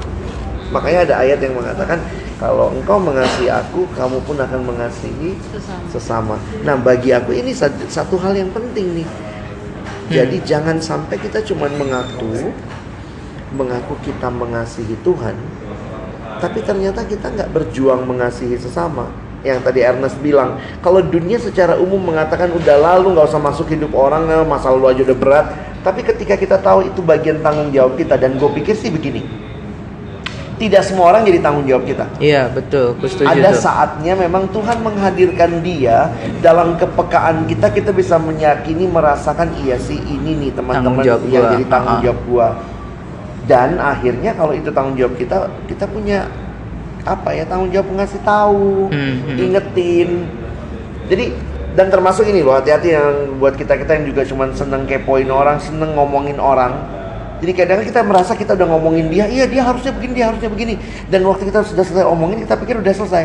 Makanya 0.70 1.10
ada 1.10 1.14
ayat 1.26 1.38
yang 1.42 1.54
mengatakan 1.58 1.98
kalau 2.38 2.74
engkau 2.74 2.98
mengasihi 2.98 3.46
aku, 3.46 3.86
kamu 3.94 4.18
pun 4.26 4.34
akan 4.42 4.60
mengasihi 4.66 5.38
Sesama. 5.86 6.34
Nah, 6.66 6.74
bagi 6.74 7.14
aku 7.14 7.30
ini 7.30 7.54
satu, 7.54 7.86
satu 7.86 8.18
hal 8.18 8.34
yang 8.34 8.50
penting 8.50 9.02
nih. 9.02 9.08
Jadi 10.10 10.42
jangan 10.42 10.82
sampai 10.82 11.16
kita 11.16 11.40
cuma 11.46 11.70
mengaku 11.70 12.52
mengaku 13.54 13.94
kita 14.02 14.28
mengasihi 14.28 14.98
Tuhan, 15.06 15.38
tapi 16.44 16.60
ternyata 16.60 17.00
kita 17.08 17.32
nggak 17.32 17.48
berjuang 17.56 18.04
mengasihi 18.04 18.60
sesama. 18.60 19.08
Yang 19.40 19.64
tadi 19.64 19.80
Ernest 19.80 20.20
bilang, 20.20 20.60
kalau 20.84 21.00
dunia 21.00 21.40
secara 21.40 21.80
umum 21.80 22.00
mengatakan 22.00 22.52
udah 22.52 22.76
lalu 22.76 23.16
nggak 23.16 23.32
usah 23.32 23.40
masuk 23.40 23.72
hidup 23.72 23.96
orang, 23.96 24.28
nah, 24.28 24.44
masa 24.44 24.68
lalu 24.68 24.92
aja 24.92 25.00
udah 25.08 25.16
berat. 25.16 25.46
Tapi 25.80 26.04
ketika 26.04 26.36
kita 26.36 26.56
tahu 26.60 26.84
itu 26.88 27.00
bagian 27.00 27.40
tanggung 27.40 27.72
jawab 27.72 27.96
kita 27.96 28.16
dan 28.20 28.36
gue 28.36 28.50
pikir 28.60 28.72
sih 28.76 28.88
begini, 28.88 29.20
tidak 30.56 30.80
semua 30.84 31.12
orang 31.12 31.28
jadi 31.28 31.44
tanggung 31.44 31.66
jawab 31.68 31.84
kita. 31.84 32.06
iya 32.22 32.48
betul 32.48 32.96
setuju 33.04 33.28
Ada 33.28 33.50
tuh. 33.52 33.60
saatnya 33.68 34.12
memang 34.16 34.48
Tuhan 34.48 34.80
menghadirkan 34.80 35.50
dia 35.60 36.08
dalam 36.40 36.78
kepekaan 36.78 37.44
kita 37.50 37.68
kita 37.68 37.90
bisa 37.90 38.16
meyakini 38.16 38.86
merasakan 38.86 39.50
iya 39.60 39.76
sih 39.76 39.98
ini 39.98 40.40
nih 40.40 40.50
teman-teman 40.54 41.04
yang 41.04 41.20
gua. 41.20 41.32
jadi 41.52 41.64
tanggung 41.68 41.98
jawab 42.00 42.20
gua. 42.28 42.48
Dan 43.44 43.76
akhirnya 43.76 44.32
kalau 44.32 44.56
itu 44.56 44.72
tanggung 44.72 44.96
jawab 44.96 45.20
kita 45.20 45.52
kita 45.68 45.84
punya 45.84 46.24
apa 47.04 47.30
ya 47.30 47.44
tanggung 47.44 47.68
jawab 47.68 47.88
ngasih 47.94 48.20
tahu, 48.20 48.88
Hmm, 48.88 49.14
hmm. 49.22 49.36
ingetin. 49.38 50.10
Jadi 51.06 51.24
dan 51.74 51.90
termasuk 51.90 52.24
ini 52.24 52.40
loh 52.40 52.54
hati-hati 52.54 52.94
yang 52.94 53.36
buat 53.36 53.54
kita 53.54 53.74
kita 53.76 53.98
yang 53.98 54.04
juga 54.08 54.22
cuman 54.24 54.54
seneng 54.54 54.86
kepoin 54.86 55.28
orang, 55.28 55.58
seneng 55.58 55.92
ngomongin 55.92 56.38
orang. 56.38 56.72
Jadi 57.42 57.52
kadang 57.52 57.82
kita 57.82 58.00
merasa 58.00 58.32
kita 58.32 58.56
udah 58.56 58.68
ngomongin 58.72 59.10
dia, 59.10 59.28
iya 59.28 59.44
dia 59.44 59.60
harusnya 59.60 59.92
begini, 59.92 60.12
dia 60.16 60.26
harusnya 60.32 60.48
begini. 60.48 60.74
Dan 61.06 61.26
waktu 61.28 61.44
kita 61.44 61.60
sudah 61.60 61.84
selesai 61.84 62.06
omongin, 62.06 62.40
kita 62.40 62.56
pikir 62.56 62.80
udah 62.80 62.94
selesai. 62.94 63.24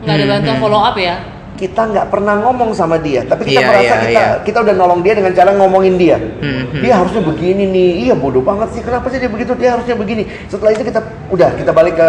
nggak 0.00 0.14
ada 0.16 0.24
Hmm, 0.24 0.32
bantuan 0.32 0.56
hmm. 0.56 0.64
follow 0.64 0.80
up 0.80 0.96
ya 0.96 1.16
Kita 1.52 1.82
nggak 1.84 2.08
pernah 2.08 2.40
ngomong 2.40 2.72
sama 2.72 2.96
dia, 2.96 3.20
tapi 3.20 3.52
kita 3.52 3.60
Iya, 3.60 3.68
merasa 3.68 3.84
iya, 3.84 4.00
kita 4.00 4.08
iya. 4.08 4.28
kita 4.40 4.58
udah 4.64 4.74
nolong 4.80 5.04
dia 5.04 5.12
dengan 5.12 5.32
cara 5.36 5.50
ngomongin 5.52 5.94
dia. 6.00 6.16
Hmm, 6.16 6.72
hmm. 6.72 6.80
Dia 6.80 6.94
harusnya 6.96 7.20
begini 7.20 7.68
nih, 7.68 7.90
iya 8.08 8.14
bodoh 8.16 8.40
banget 8.40 8.72
sih, 8.72 8.80
kenapa 8.80 9.12
sih 9.12 9.20
dia 9.20 9.28
begitu? 9.28 9.52
Dia 9.60 9.76
harusnya 9.76 9.92
begini. 9.92 10.24
Setelah 10.48 10.72
itu 10.72 10.88
kita 10.88 11.04
udah 11.28 11.52
kita 11.52 11.68
balik 11.68 12.00
ke 12.00 12.08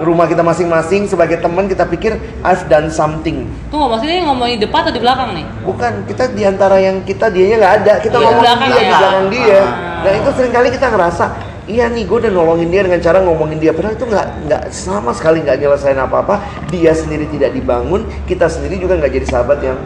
rumah 0.00 0.24
kita 0.24 0.40
masing-masing 0.40 1.04
sebagai 1.04 1.36
teman 1.42 1.68
kita 1.68 1.84
pikir 1.84 2.16
I've 2.40 2.64
done 2.72 2.88
something. 2.88 3.44
tunggu 3.68 3.92
maksudnya 3.92 4.24
ngomongin 4.24 4.56
di 4.56 4.64
depan 4.64 4.88
atau 4.88 4.94
di 4.96 5.02
belakang 5.02 5.30
nih 5.36 5.46
Bukan 5.62 5.92
kita 6.08 6.24
di 6.32 6.42
antara 6.48 6.76
yang 6.80 7.04
kita 7.04 7.28
dianya 7.28 7.56
nggak 7.60 7.74
ada, 7.84 7.92
kita 8.00 8.16
Iya, 8.16 8.24
ngomongin 8.24 8.40
belakang 8.40 8.68
dia 8.70 8.72
ya. 8.72 8.80
di 8.80 8.94
belakang 8.96 9.26
dia. 9.28 9.60
Ah. 9.60 9.66
Nah 10.02 10.12
itu 10.16 10.28
sering 10.38 10.52
kali 10.54 10.68
kita 10.72 10.86
ngerasa 10.88 11.24
Iya 11.62 11.86
nih, 11.94 12.10
gue 12.10 12.18
udah 12.26 12.32
nolongin 12.34 12.74
dia 12.74 12.82
dengan 12.82 12.98
cara 12.98 13.22
ngomongin 13.22 13.62
dia. 13.62 13.70
Padahal 13.70 13.94
itu 13.94 14.02
nggak 14.02 14.26
nggak 14.50 14.62
sama 14.74 15.14
sekali 15.14 15.46
nggak 15.46 15.62
nyelesain 15.62 15.94
apa-apa. 15.94 16.42
Dia 16.74 16.90
sendiri 16.90 17.30
tidak 17.30 17.54
dibangun, 17.54 18.02
kita 18.26 18.50
sendiri 18.50 18.82
juga 18.82 18.98
nggak 18.98 19.14
jadi 19.14 19.26
sahabat 19.30 19.62
yang 19.62 19.78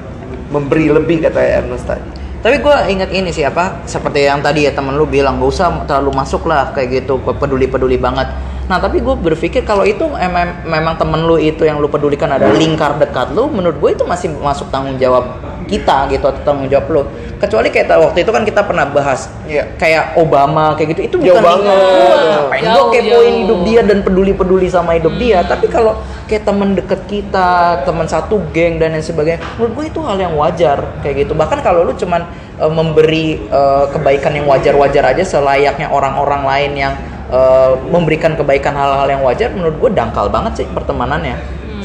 memberi 0.48 0.88
lebih 0.88 1.20
kata 1.20 1.36
Ernest 1.36 1.84
tadi. 1.84 2.00
Tapi 2.40 2.64
gue 2.64 2.76
inget 2.88 3.10
ini 3.12 3.28
sih 3.28 3.44
apa 3.44 3.84
seperti 3.84 4.24
yang 4.24 4.40
tadi 4.40 4.64
ya 4.64 4.72
temen 4.72 4.96
lu 4.96 5.04
bilang 5.04 5.36
gak 5.36 5.50
usah 5.52 5.68
terlalu 5.84 6.16
masuk 6.16 6.48
lah 6.48 6.72
kayak 6.72 7.04
gitu 7.04 7.20
peduli 7.20 7.68
peduli 7.68 8.00
banget. 8.00 8.32
Nah 8.66 8.82
tapi 8.82 8.98
gue 8.98 9.14
berpikir 9.14 9.62
kalau 9.62 9.86
itu 9.86 10.02
emang 10.18 10.66
memang 10.66 10.98
temen 10.98 11.22
lu 11.22 11.38
itu 11.38 11.62
yang 11.62 11.78
lu 11.78 11.86
pedulikan 11.86 12.26
ada 12.34 12.50
lingkar 12.50 12.98
dekat 12.98 13.30
lu, 13.30 13.46
menurut 13.46 13.78
gue 13.78 13.90
itu 13.94 14.02
masih 14.02 14.34
masuk 14.42 14.74
tanggung 14.74 14.98
jawab 14.98 15.38
kita 15.70 16.10
gitu 16.10 16.26
atau 16.26 16.42
tanggung 16.42 16.66
jawab 16.66 16.86
lu. 16.90 17.02
Kecuali 17.36 17.68
kayak 17.68 17.92
waktu 17.92 18.24
itu 18.24 18.30
kan 18.32 18.42
kita 18.42 18.64
pernah 18.64 18.88
bahas 18.88 19.28
Iya. 19.44 19.76
kayak 19.76 20.16
Obama 20.16 20.72
kayak 20.72 20.96
gitu 20.96 21.02
itu 21.04 21.16
Jauh 21.20 21.36
bukan 21.36 21.44
banget. 21.44 21.68
gua. 21.68 22.16
Ngapain 22.16 22.62
gue 22.62 22.72
Jauh, 22.72 22.88
kepoin 22.88 23.04
jauh. 23.12 23.40
hidup 23.44 23.58
dia 23.62 23.80
dan 23.84 23.98
peduli 24.00 24.32
peduli 24.32 24.66
sama 24.66 24.96
hidup 24.96 25.14
dia. 25.20 25.44
Tapi 25.44 25.68
kalau 25.68 26.00
kayak 26.24 26.42
temen 26.42 26.72
deket 26.72 27.00
kita, 27.04 27.50
teman 27.84 28.08
satu 28.08 28.40
geng 28.50 28.80
dan 28.80 28.96
lain 28.96 29.04
sebagainya, 29.04 29.44
menurut 29.56 29.72
gue 29.76 29.84
itu 29.92 30.00
hal 30.00 30.16
yang 30.16 30.32
wajar 30.32 30.78
kayak 31.00 31.28
gitu. 31.28 31.36
Bahkan 31.36 31.60
kalau 31.60 31.84
lu 31.84 31.92
cuman 31.92 32.24
eh, 32.56 32.72
memberi 32.72 33.44
eh, 33.44 33.84
kebaikan 33.92 34.32
yang 34.32 34.48
wajar-wajar 34.48 35.04
aja 35.12 35.22
selayaknya 35.22 35.92
orang-orang 35.92 36.42
lain 36.42 36.72
yang 36.74 36.92
eh, 37.28 37.70
memberikan 37.92 38.32
kebaikan 38.32 38.72
hal-hal 38.72 39.06
yang 39.06 39.20
wajar, 39.20 39.52
menurut 39.52 39.76
gue 39.76 39.90
dangkal 39.92 40.32
banget 40.32 40.64
sih 40.64 40.66
pertemanannya. 40.72 41.36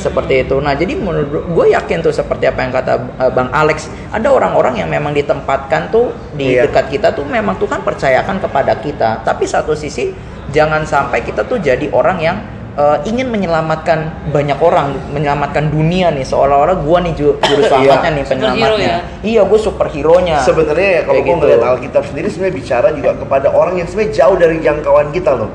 Seperti 0.02 0.34
itu. 0.42 0.58
Nah, 0.58 0.74
jadi 0.74 0.94
menurut 0.94 1.30
gue 1.46 1.66
yakin 1.72 2.02
tuh 2.02 2.10
seperti 2.10 2.46
apa 2.46 2.60
yang 2.60 2.72
kata 2.72 2.94
eh, 3.16 3.30
Bang 3.30 3.50
Alex, 3.52 3.78
ada 4.10 4.28
orang-orang 4.28 4.78
yang 4.78 4.90
memang 4.90 5.14
ditempatkan 5.14 5.88
tuh 5.88 6.10
di 6.34 6.52
Iya. 6.52 6.66
dekat 6.66 6.90
kita 6.90 7.12
tuh 7.12 7.24
memang 7.24 7.56
Tuhan 7.56 7.80
percayakan 7.80 8.38
kepada 8.40 8.74
kita. 8.76 9.22
Tapi 9.22 9.46
satu 9.46 9.72
sisi 9.72 10.10
jangan 10.50 10.84
sampai 10.84 11.22
kita 11.22 11.46
tuh 11.46 11.58
jadi 11.58 11.86
orang 11.90 12.18
yang 12.18 12.38
eh, 12.72 12.98
ingin 13.06 13.28
menyelamatkan 13.28 14.00
banyak 14.28 14.56
orang, 14.58 14.96
menyelamatkan 15.10 15.70
dunia 15.70 16.08
nih 16.10 16.24
seolah-olah 16.24 16.80
gua 16.80 17.00
nih 17.00 17.14
ju- 17.14 17.36
juru 17.38 17.62
selamatnya 17.70 18.10
nih 18.14 18.24
Superhero 18.24 18.48
penyelamatnya. 18.50 18.88
ya? 18.88 19.00
Iya, 19.22 19.42
gue 19.44 19.60
superhero-nya. 19.60 20.38
Sebenarnya 20.40 20.90
ya 20.90 21.02
kalau 21.04 21.20
gue 21.20 21.28
gitu. 21.28 21.38
ngeliat 21.38 21.62
Alkitab 21.62 22.04
sendiri 22.06 22.28
sebenarnya 22.28 22.56
bicara 22.58 22.88
juga 22.92 23.12
kepada 23.14 23.48
orang 23.50 23.76
yang 23.76 23.86
sebenarnya 23.86 24.14
jauh 24.18 24.36
dari 24.36 24.58
jangkauan 24.60 25.12
kita 25.12 25.32
loh. 25.36 25.52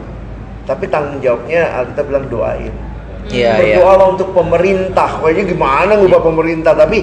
Tapi 0.65 0.85
tanggung 0.87 1.19
jawabnya 1.19 1.63
Alkitab 1.75 2.05
bilang 2.05 2.27
doain. 2.27 2.75
Iya, 3.31 3.53
iya. 3.59 3.77
Berdoalah 3.83 4.07
untuk 4.15 4.29
pemerintah. 4.31 5.09
Kayaknya 5.23 5.45
gimana 5.51 5.93
ngubah 5.99 6.21
pemerintah 6.23 6.73
tapi 6.77 6.99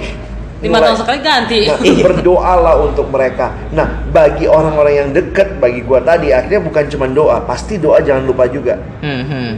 lima 0.64 0.80
tahun 0.80 0.96
sekali 0.96 1.20
ganti 1.20 1.60
Nah, 1.68 1.80
berdoalah 2.08 2.76
untuk 2.80 3.12
mereka. 3.12 3.52
Nah, 3.76 4.08
bagi 4.16 4.48
orang-orang 4.48 4.94
yang 4.96 5.10
dekat, 5.12 5.60
bagi 5.60 5.84
gua 5.84 6.00
tadi 6.00 6.32
akhirnya 6.32 6.64
bukan 6.64 6.88
cuma 6.88 7.06
doa, 7.12 7.44
pasti 7.44 7.76
doa 7.76 8.00
jangan 8.00 8.24
lupa 8.24 8.48
juga. 8.48 8.80
Hmm, 9.04 9.24
hmm. 9.28 9.52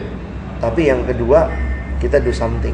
Tapi 0.65 0.89
yang 0.89 1.05
kedua, 1.05 1.45
kita 2.01 2.17
do 2.17 2.33
something. 2.33 2.73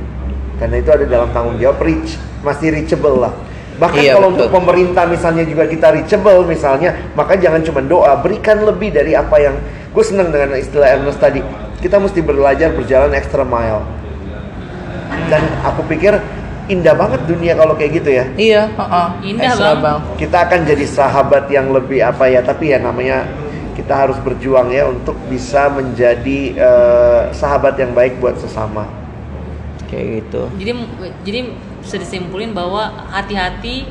Karena 0.56 0.80
itu 0.80 0.90
ada 0.94 1.04
dalam 1.04 1.28
tanggung 1.36 1.60
jawab 1.60 1.84
reach, 1.84 2.16
masih 2.40 2.72
reachable 2.72 3.20
lah. 3.20 3.34
Bahkan 3.82 4.00
Iya, 4.00 4.14
kalau 4.14 4.30
betul. 4.30 4.46
untuk 4.46 4.50
pemerintah 4.62 5.04
misalnya 5.10 5.44
juga 5.44 5.66
kita 5.66 5.92
reachable 5.92 6.46
misalnya, 6.46 6.94
maka 7.18 7.34
jangan 7.36 7.66
cuma 7.66 7.82
doa, 7.84 8.14
berikan 8.22 8.62
lebih 8.64 8.94
dari 8.94 9.18
apa 9.18 9.42
yang 9.42 9.58
gue 9.92 10.04
senang 10.06 10.30
dengan 10.30 10.56
istilah 10.56 10.88
Ernest 11.02 11.20
tadi. 11.20 11.42
Kita 11.82 11.98
mesti 11.98 12.22
belajar 12.22 12.70
berjalan 12.72 13.12
extra 13.12 13.41
mile. 13.41 13.82
dan 15.28 15.44
aku 15.62 15.84
pikir 15.86 16.15
indah 16.67 16.91
banget 16.91 17.20
dunia 17.26 17.52
kalau 17.54 17.72
kayak 17.74 18.00
gitu 18.00 18.10
ya 18.12 18.26
Iya, 18.34 18.63
heeh. 18.70 19.08
Indah, 19.28 19.52
Extra 19.52 19.76
Bang. 19.76 20.00
kita 20.15 20.38
akan 20.41 20.60
jadi 20.63 20.86
sahabat 20.88 21.48
yang 21.48 21.67
lebih 21.70 22.00
apa 22.00 22.28
ya 22.28 22.39
tapi 22.39 22.72
ya 22.72 22.80
namanya 22.80 23.28
kita 23.74 23.91
harus 23.91 24.15
berjuang 24.17 24.72
ya 24.72 24.88
untuk 24.88 25.15
bisa 25.26 25.67
menjadi 25.67 26.39
eh, 26.54 27.22
sahabat 27.32 27.76
yang 27.76 27.91
baik 27.91 28.20
buat 28.20 28.36
sesama 28.38 28.88
Kayak 29.88 30.08
gitu. 30.24 30.41
jadi 30.58 30.72
jadi 31.24 31.39
bisa 31.80 31.96
disimpulin 31.98 32.52
bahwa 32.52 32.88
hati-hati 33.10 33.88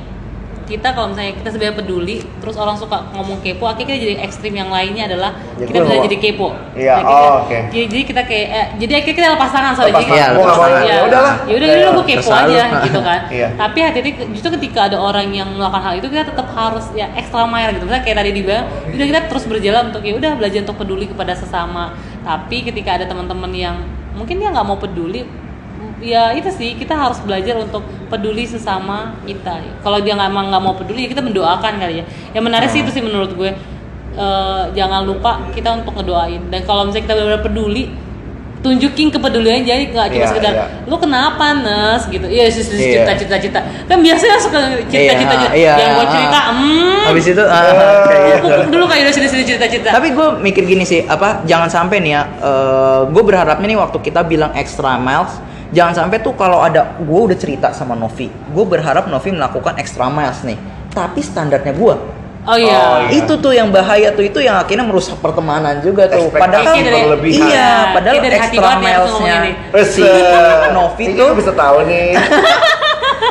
kita 0.71 0.89
kalau 0.89 1.11
misalnya 1.11 1.35
kita 1.35 1.49
sebenarnya 1.51 1.77
peduli 1.77 2.17
terus 2.39 2.55
orang 2.55 2.73
suka 2.75 2.95
ngomong 3.11 3.39
kepo 3.41 3.67
akhirnya 3.67 3.91
kita 3.91 4.01
jadi 4.01 4.15
ekstrim 4.23 4.55
yang 4.55 4.71
lainnya 4.71 5.05
adalah 5.05 5.35
Ya, 5.55 5.67
kita 5.67 5.83
bisa 5.83 5.97
jadi 6.03 6.17
kepo. 6.17 6.49
Iya, 6.73 6.95
Nah, 6.95 7.03
kita- 7.03 7.11
oh, 7.13 7.35
oke. 7.43 7.59
jadi, 7.69 7.85
jadi 7.87 8.03
kita 8.07 8.23
kayak 8.23 8.47
eh, 8.49 8.67
jadi 8.79 8.93
akhirnya 8.95 9.17
kita 9.17 9.29
lepas 9.31 9.51
tangan 9.51 9.73
soalnya 9.73 9.93
Lepas 9.93 10.01
jadi 10.01 10.15
tangan. 10.15 10.31
ya, 10.31 10.89
Ya 10.89 10.99
udahlah. 11.05 11.35
ya 11.43 11.53
udah 11.53 11.67
udah 11.69 11.91
gue 11.93 12.05
kepo 12.09 12.31
aja 12.31 12.63
gitu 12.81 13.01
kan. 13.01 13.21
Iya. 13.37 13.49
tapi 13.55 13.79
hati-hati 13.81 14.11
justru 14.31 14.49
ketika 14.57 14.81
ada 14.85 14.97
orang 14.97 15.27
yang 15.29 15.49
melakukan 15.51 15.83
hal 15.83 15.95
itu 15.97 16.07
kita 16.07 16.25
tetap 16.25 16.47
harus 16.51 16.87
ya 16.93 17.11
extra 17.13 17.45
mile 17.45 17.75
gitu. 17.75 17.85
Misalnya 17.85 18.03
kayak 18.03 18.17
tadi 18.17 18.31
dibilang 18.33 18.65
udah 18.87 19.07
kita 19.07 19.21
terus 19.27 19.45
berjalan 19.45 19.83
untuk 19.89 20.01
ya 20.01 20.15
udah 20.15 20.31
belajar 20.35 20.61
untuk 20.63 20.77
peduli 20.79 21.05
kepada 21.05 21.33
sesama. 21.35 21.93
Tapi 22.21 22.57
ketika 22.63 22.95
ada 22.95 23.05
teman-teman 23.05 23.51
yang 23.51 23.77
mungkin 24.13 24.37
dia 24.37 24.49
nggak 24.49 24.63
mau 24.63 24.77
peduli 24.77 25.25
ya 26.01 26.33
itu 26.33 26.49
sih 26.49 26.75
kita 26.75 26.93
harus 26.93 27.21
belajar 27.21 27.55
untuk 27.57 27.81
peduli 28.09 28.45
sesama 28.45 29.15
kita 29.23 29.61
kalau 29.81 30.01
dia 30.01 30.13
nggak 30.13 30.33
nggak 30.33 30.63
mau 30.63 30.73
peduli 30.73 31.05
ya 31.05 31.09
kita 31.09 31.21
mendoakan 31.21 31.73
kali 31.77 32.01
ya 32.01 32.05
yang 32.33 32.43
menarik 32.43 32.69
sih 32.69 32.81
itu 32.81 32.91
sih 32.91 33.05
menurut 33.05 33.33
gue 33.33 33.53
Eh, 34.11 34.65
jangan 34.75 35.07
lupa 35.07 35.39
kita 35.55 35.71
untuk 35.71 35.95
ngedoain 35.95 36.43
dan 36.51 36.67
kalau 36.67 36.83
misalnya 36.83 37.07
kita 37.07 37.15
benar-benar 37.15 37.43
peduli 37.47 37.95
tunjukin 38.59 39.09
kepedulian 39.09 39.63
jadi 39.63 39.87
nggak 39.87 40.07
cuma 40.11 40.19
Iya, 40.19 40.29
sekedar 40.29 40.53
iya. 40.53 40.67
lu 40.85 40.99
kenapa 40.99 41.55
nes 41.55 42.03
gitu 42.05 42.27
iya 42.27 42.51
sih 42.51 42.61
sih, 42.61 42.75
Iya. 42.75 43.07
cerita 43.07 43.13
cerita 43.17 43.37
cerita 43.39 43.61
kan 43.87 44.03
biasanya 44.03 44.37
suka 44.37 44.59
cerita 44.85 45.15
cerita 45.15 45.35
Iya, 45.47 45.51
iya. 45.55 45.73
yang 45.79 45.91
gue 45.95 46.07
cerita 46.11 46.41
hmm 46.53 47.01
Habis 47.07 47.25
itu 47.31 47.43
ah, 47.47 47.63
Eh. 47.63 48.03
kayak 48.11 48.23
gitu. 48.35 48.49
dulu 48.69 48.85
kayak 48.85 49.03
udah 49.07 49.15
sini 49.15 49.27
sini 49.31 49.43
cerita 49.47 49.65
cerita 49.65 49.89
Tapi 49.95 50.09
gue 50.11 50.27
mikir 50.43 50.63
gini 50.67 50.83
sih, 50.83 51.01
apa 51.07 51.47
jangan 51.47 51.71
sampai 51.71 52.03
nih 52.03 52.13
ya, 52.13 52.23
gue 53.07 53.23
berharapnya 53.23 53.67
nih 53.67 53.79
waktu 53.79 53.99
kita 54.03 54.21
bilang 54.23 54.51
extra 54.53 54.99
miles, 54.99 55.39
jangan 55.71 55.95
sampai 55.97 56.19
tuh 56.19 56.33
kalau 56.33 56.59
ada 56.59 56.95
gue 56.97 57.21
udah 57.23 57.35
cerita 57.35 57.71
sama 57.71 57.95
Novi, 57.95 58.27
gue 58.27 58.65
berharap 58.65 59.07
Novi 59.07 59.31
melakukan 59.31 59.75
extra 59.77 60.07
miles 60.07 60.43
nih, 60.43 60.59
tapi 60.89 61.21
standarnya 61.21 61.73
gue. 61.73 61.95
oh 62.43 62.57
iya 62.57 62.73
Oh, 62.73 62.97
iya. 63.03 63.21
Itu 63.21 63.37
tuh 63.37 63.53
yang 63.53 63.69
bahaya 63.69 64.11
tuh 64.11 64.25
itu 64.25 64.39
yang 64.39 64.57
akhirnya 64.57 64.83
merusak 64.83 65.15
pertemanan 65.19 65.79
juga 65.79 66.09
tuh. 66.09 66.27
Ekspektasi 66.27 66.41
Padahal 66.41 66.75
dari- 66.75 67.05
berlebihan. 67.05 67.37
iya, 67.45 67.69
Nah, 67.69 67.85
padahal 67.93 68.15
kayak 68.15 68.25
dari 68.25 68.37
hati 68.37 68.49
extra 68.51 68.65
ya 68.65 68.77
milesnya 68.77 69.05
ngomong 69.07 69.29
ini. 69.39 69.53
Terus 69.71 69.89
si 69.91 70.03
Novi 70.73 71.05
tuh 71.13 71.29
bisa 71.35 71.53
tahu 71.53 71.79
nih 71.85 72.07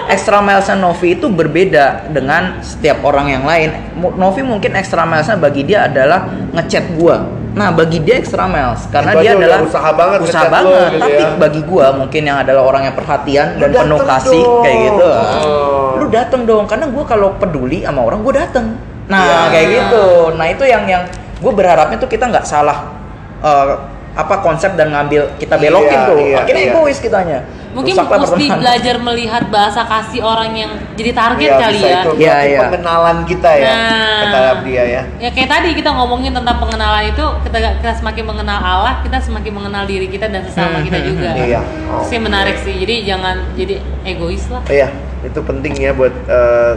extra 0.10 0.42
milesnya 0.42 0.76
Novi 0.76 1.14
itu 1.14 1.30
berbeda 1.30 2.10
dengan 2.10 2.60
setiap 2.60 3.06
orang 3.06 3.30
yang 3.30 3.44
lain. 3.46 3.70
Novi 4.18 4.42
mungkin 4.42 4.74
extra 4.74 5.06
milesnya 5.06 5.38
bagi 5.38 5.64
dia 5.64 5.86
adalah 5.86 6.26
ngechat 6.58 6.98
gua. 6.98 7.24
Nah, 7.50 7.74
bagi 7.74 7.98
dia 8.06 8.22
extra 8.22 8.46
miles 8.46 8.86
karena 8.94 9.18
Itu 9.18 9.26
dia 9.26 9.32
adalah 9.34 9.60
usaha 9.66 9.90
banget 9.90 10.18
usaha 10.22 10.46
ngechat 10.46 10.50
lo 10.50 10.54
banget. 10.54 10.90
gitu 10.94 11.02
Tapi 11.02 11.18
ya. 11.18 11.30
bagi 11.38 11.62
gua 11.66 11.86
mungkin 11.98 12.22
yang 12.30 12.38
adalah 12.42 12.62
orang 12.62 12.84
yang 12.90 12.96
perhatian 12.96 13.48
Lu 13.58 13.66
dan 13.66 13.72
penuh 13.74 14.02
kasih 14.06 14.44
dong. 14.46 14.62
kayak 14.62 14.78
gitu. 14.86 15.08
Oh. 15.10 15.90
Lu 15.98 16.06
dateng 16.14 16.42
dong 16.46 16.66
karena 16.70 16.86
gua 16.94 17.04
kalau 17.10 17.30
peduli 17.42 17.82
sama 17.82 18.06
orang 18.06 18.22
gua 18.22 18.34
dateng. 18.38 18.78
Nah, 19.10 19.26
Iya. 19.26 19.40
kayak 19.50 19.68
gitu. 19.74 20.06
Nah, 20.38 20.46
itu 20.46 20.64
yang 20.70 20.84
yang 20.86 21.04
gue 21.40 21.54
berharapnya 21.56 21.98
tuh 21.98 22.06
kita 22.06 22.30
nggak 22.30 22.46
salah 22.46 22.94
eh, 23.42 23.74
apa 24.20 24.36
konsep 24.40 24.76
dan 24.76 24.92
ngambil 24.92 25.32
kita 25.40 25.56
belokin 25.56 25.96
Iya, 25.96 26.06
tuh. 26.06 26.18
iya, 26.20 26.38
Akhirnya 26.38 26.64
iya. 26.64 26.74
egois 26.74 27.00
kitanya. 27.00 27.40
mungkin 27.70 27.94
Rusaklah 27.94 28.18
mesti 28.20 28.34
pertemanan. 28.42 28.60
belajar 28.60 28.96
melihat 29.00 29.44
bahasa 29.48 29.82
kasih 29.86 30.22
orang 30.22 30.50
yang 30.54 30.72
jadi 30.96 31.12
target 31.14 31.46
Iya, 31.48 31.62
kali 31.62 31.78
ya 31.80 31.90
itu 31.94 32.12
Iya, 32.18 32.38
iya. 32.44 32.60
pengenalan 32.60 33.18
kita 33.24 33.52
ya 33.54 33.70
Nah. 33.70 34.22
kata 34.26 34.40
dia 34.66 34.84
ya 34.90 35.02
ya 35.20 35.30
kayak 35.30 35.50
tadi 35.52 35.70
kita 35.72 35.90
ngomongin 35.92 36.34
tentang 36.34 36.58
pengenalan 36.58 37.06
itu 37.06 37.22
kita 37.40 37.58
kita 37.78 37.94
semakin 37.94 38.24
mengenal 38.26 38.58
Allah 38.58 38.94
kita 39.00 39.22
semakin 39.22 39.52
mengenal 39.54 39.86
diri 39.86 40.08
kita 40.08 40.26
dan 40.28 40.42
sesama 40.42 40.82
Hmm, 40.82 40.84
kita 40.84 40.98
hmm, 40.98 41.08
juga 41.08 41.30
Iya. 41.38 41.62
sih 42.02 42.18
menarik 42.18 42.58
sih 42.58 42.74
jadi 42.74 43.06
jangan 43.06 43.38
jadi 43.54 43.76
egois 44.04 44.50
lah 44.50 44.66
Iya, 44.66 44.90
itu 45.22 45.40
penting 45.40 45.74
ya 45.78 45.94
buat 45.94 46.16
eh, 46.26 46.74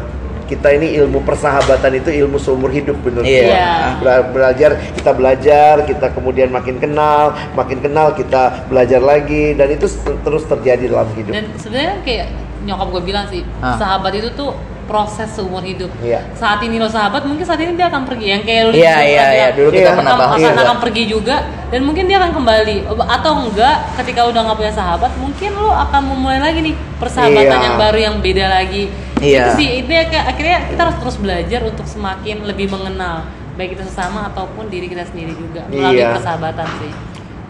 kita 0.53 0.69
ini 0.71 0.93
ilmu 0.95 1.21
persahabatan 1.23 1.97
itu 1.97 2.13
ilmu 2.15 2.37
seumur 2.37 2.69
hidup 2.69 3.01
bener 3.01 3.23
Iya. 3.23 3.43
Iya. 3.43 3.73
Bela- 3.99 4.29
belajar 4.29 4.71
kita 4.93 5.11
belajar 5.11 5.75
kita 5.83 6.07
kemudian 6.11 6.49
makin 6.49 6.77
kenal 6.77 7.25
makin 7.53 7.79
kenal 7.79 8.13
kita 8.13 8.67
belajar 8.67 9.01
lagi 9.01 9.53
dan 9.53 9.69
itu 9.69 9.89
terus 10.21 10.45
terjadi 10.45 10.85
dalam 10.87 11.09
hidup 11.11 11.33
dan 11.33 11.49
sebenarnya 11.57 11.97
kayak 12.03 12.27
nyokap 12.63 12.89
gue 12.91 13.03
bilang 13.03 13.27
sih 13.27 13.43
Ah. 13.59 13.75
sahabat 13.75 14.13
itu 14.15 14.29
tuh 14.33 14.53
proses 14.83 15.31
seumur 15.31 15.63
hidup 15.63 15.89
Iya. 15.99 16.21
saat 16.33 16.61
ini 16.61 16.77
lo 16.77 16.87
sahabat 16.87 17.23
mungkin 17.23 17.43
saat 17.43 17.57
ini 17.57 17.73
dia 17.73 17.87
akan 17.87 18.03
pergi 18.05 18.27
yang 18.29 18.43
kayak 18.43 18.63
lo 18.63 18.71
dulu 18.71 18.79
iya, 18.79 18.97
bilang, 18.99 19.33
iya. 19.33 19.49
Dulu 19.53 19.69
kita 19.71 19.83
akan- 19.87 19.97
pernah 19.97 20.15
bahas 20.17 20.39
akan, 20.39 20.57
akan 20.61 20.79
pergi 20.81 21.05
juga 21.07 21.37
dan 21.71 21.81
mungkin 21.81 22.05
dia 22.05 22.17
akan 22.19 22.33
kembali 22.35 22.77
atau 23.01 23.33
enggak 23.41 23.77
ketika 23.97 24.21
udah 24.25 24.41
nggak 24.43 24.59
punya 24.59 24.75
sahabat 24.75 25.11
mungkin 25.17 25.51
lo 25.55 25.71
akan 25.71 26.01
memulai 26.05 26.41
lagi 26.41 26.61
nih 26.63 26.75
persahabatan 26.99 27.41
Iya. 27.57 27.65
yang 27.65 27.77
baru 27.79 27.99
yang 28.01 28.17
beda 28.21 28.47
lagi 28.53 28.85
Iya. 29.23 29.45
itu 29.47 29.51
sih 29.57 29.69
itu 29.81 29.91
ya, 29.91 30.03
akhirnya 30.27 30.59
kita 30.67 30.81
harus 30.83 30.97
terus 30.99 31.17
belajar 31.17 31.61
untuk 31.63 31.87
semakin 31.87 32.37
lebih 32.43 32.67
mengenal 32.69 33.23
baik 33.55 33.77
itu 33.77 33.85
sesama 33.85 34.27
ataupun 34.29 34.67
diri 34.67 34.89
kita 34.89 35.07
sendiri 35.07 35.33
juga 35.33 35.63
melalui 35.69 36.03
Iya. 36.03 36.17
persahabatan 36.17 36.67
sih 36.81 36.93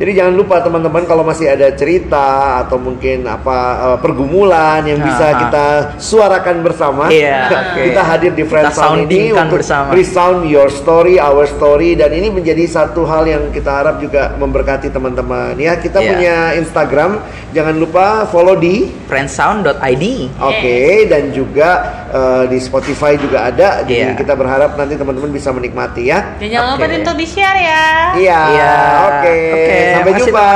Jadi 0.03 0.19
jangan 0.19 0.35
lupa 0.35 0.59
teman-teman 0.59 1.07
kalau 1.07 1.23
masih 1.23 1.47
ada 1.47 1.71
cerita 1.71 2.27
atau 2.59 2.75
mungkin 2.75 3.23
apa 3.23 3.59
eh, 3.87 3.99
pergumulan 4.03 4.83
yang 4.83 4.99
bisa 4.99 5.31
Aha. 5.31 5.39
kita 5.39 5.67
suarakan 5.95 6.59
bersama. 6.59 7.07
Iya, 7.07 7.47
oke. 7.71 7.83
kita 7.87 8.03
hadir 8.03 8.35
di 8.35 8.43
Friend 8.43 8.67
Kita 8.67 8.75
Sound 8.75 9.07
ini 9.07 9.31
untuk 9.31 9.63
bersama. 9.63 9.95
resound 9.95 10.51
your 10.51 10.67
story, 10.69 11.23
our 11.23 11.47
story 11.47 11.95
dan 11.95 12.11
ini 12.11 12.35
menjadi 12.35 12.67
satu 12.67 13.07
hal 13.07 13.31
yang 13.31 13.55
kita 13.55 13.71
harap 13.71 14.03
juga 14.03 14.35
memberkati 14.35 14.91
teman-teman. 14.91 15.55
Ya, 15.55 15.79
kita 15.79 16.03
Iya. 16.03 16.09
punya 16.11 16.35
Instagram, 16.59 17.11
jangan 17.55 17.79
lupa 17.79 18.27
follow 18.27 18.59
di 18.59 18.91
friendsound.id. 19.07 20.05
Oke, 20.43 20.79
dan 21.07 21.31
juga 21.31 21.71
eh, 22.11 22.45
di 22.51 22.59
Spotify 22.59 23.15
juga 23.15 23.49
ada. 23.49 23.87
Jadi 23.87 24.03
Iya. 24.03 24.19
kita 24.19 24.35
berharap 24.35 24.75
nanti 24.75 24.99
teman-teman 24.99 25.31
bisa 25.31 25.49
menikmati 25.49 26.11
ya. 26.11 26.35
dan 26.37 26.49
jangan 26.51 26.69
lupa 26.75 26.85
Oke. 26.85 26.99
untuk 26.99 27.15
di 27.15 27.25
share 27.25 27.55
ya 27.57 27.85
Iya. 28.13 28.41
Iya. 28.51 28.73
Oke. 29.07 29.39
Oke, 29.55 29.81
Sampai 29.93 30.13
jumpa. 30.19 30.47